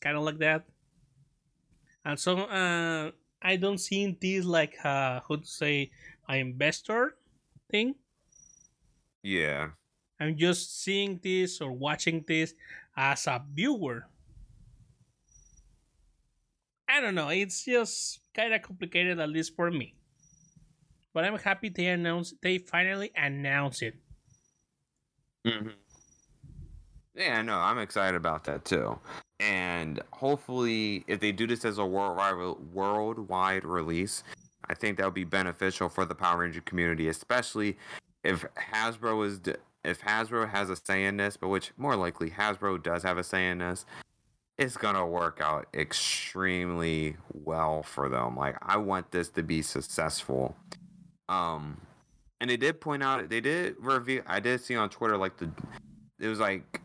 [0.00, 0.66] kind of like that
[2.04, 3.10] and some uh,
[3.40, 5.90] I don't see this like uh how to say
[6.28, 7.16] an investor
[7.70, 7.96] thing.
[9.22, 9.68] Yeah.
[10.20, 12.54] I'm just seeing this or watching this
[12.96, 14.06] as a viewer.
[16.88, 17.28] I don't know.
[17.28, 19.94] It's just kind of complicated, at least for me.
[21.14, 22.34] But I'm happy they announced.
[22.42, 23.94] They finally announced it.
[25.46, 25.68] Mm-hmm.
[27.14, 28.98] Yeah, no, I'm excited about that too.
[29.40, 34.22] And hopefully, if they do this as a worldwide worldwide release,
[34.68, 37.76] I think that would be beneficial for the Power Ranger community, especially
[38.24, 39.40] if Hasbro is
[39.84, 43.24] if Hasbro has a say in this, but which more likely Hasbro does have a
[43.24, 43.84] say in this,
[44.58, 48.36] it's gonna work out extremely well for them.
[48.36, 50.56] Like I want this to be successful.
[51.28, 51.80] Um,
[52.40, 54.22] and they did point out they did review.
[54.26, 55.50] I did see on Twitter like the
[56.20, 56.80] it was like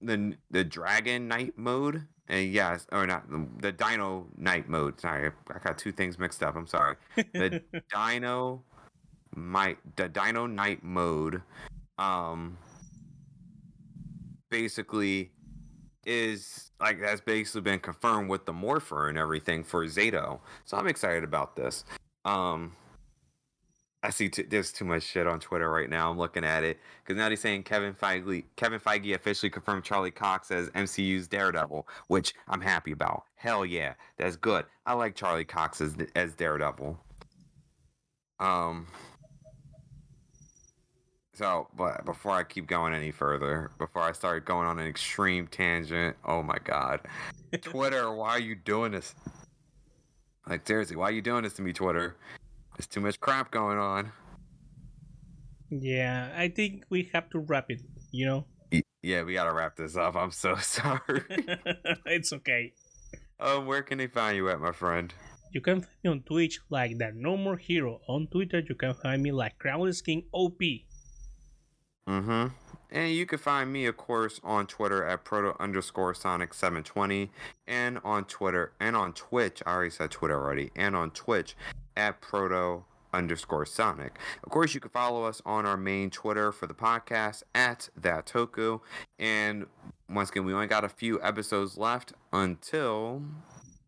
[0.00, 2.06] the the Dragon Knight mode.
[2.28, 5.00] And yes, or not the, the Dino Knight mode.
[5.00, 6.54] Sorry, I got two things mixed up.
[6.54, 6.94] I'm sorry.
[7.16, 7.60] The
[7.92, 8.62] Dino
[9.34, 11.42] might the Dino Knight mode
[11.98, 12.56] um
[14.50, 15.30] basically
[16.06, 20.40] is like has basically been confirmed with the morpher and everything for Zayto.
[20.64, 21.84] So I'm excited about this.
[22.24, 22.72] Um
[24.02, 26.10] I see t- there's too much shit on Twitter right now.
[26.10, 30.10] I'm looking at it because now they're saying Kevin Feige Kevin Feige officially confirmed Charlie
[30.10, 33.24] Cox as MCU's Daredevil, which I'm happy about.
[33.34, 34.64] Hell yeah, that's good.
[34.86, 36.98] I like Charlie Cox as as Daredevil.
[38.38, 38.86] Um,
[41.40, 45.46] so, but before I keep going any further, before I start going on an extreme
[45.46, 47.00] tangent, oh my god,
[47.62, 49.14] Twitter, why are you doing this?
[50.46, 52.16] Like seriously, why are you doing this to me, Twitter?
[52.76, 54.12] There's too much crap going on.
[55.70, 57.80] Yeah, I think we have to wrap it.
[58.12, 58.44] You know.
[59.02, 60.16] Yeah, we gotta wrap this up.
[60.16, 61.00] I'm so sorry.
[62.04, 62.74] it's okay.
[63.38, 65.14] Um, where can they find you at, my friend?
[65.52, 68.02] You can find me on Twitch like that No More Hero.
[68.08, 70.60] On Twitter, you can find me like Krownlessking OP.
[72.08, 72.48] Mm-hmm.
[72.92, 77.30] And you can find me, of course, on Twitter at proto underscore sonic 720
[77.68, 79.62] and on Twitter and on Twitch.
[79.64, 81.56] I already said Twitter already, and on Twitch
[81.96, 84.18] at proto underscore sonic.
[84.42, 88.26] Of course, you can follow us on our main Twitter for the podcast at that
[88.26, 88.80] toku.
[89.18, 89.66] And
[90.08, 93.22] once again, we only got a few episodes left until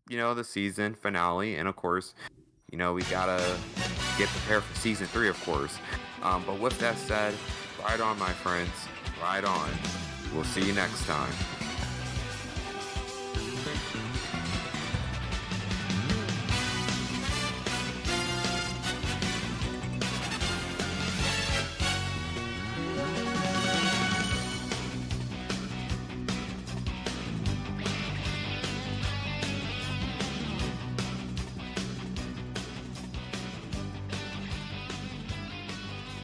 [0.09, 2.13] you know the season finale, and of course,
[2.71, 3.57] you know we gotta
[4.17, 5.77] get prepared for season three, of course.
[6.21, 7.33] Um, but with that said,
[7.83, 8.87] ride on, my friends,
[9.21, 9.69] ride on.
[10.33, 11.62] We'll see you next time.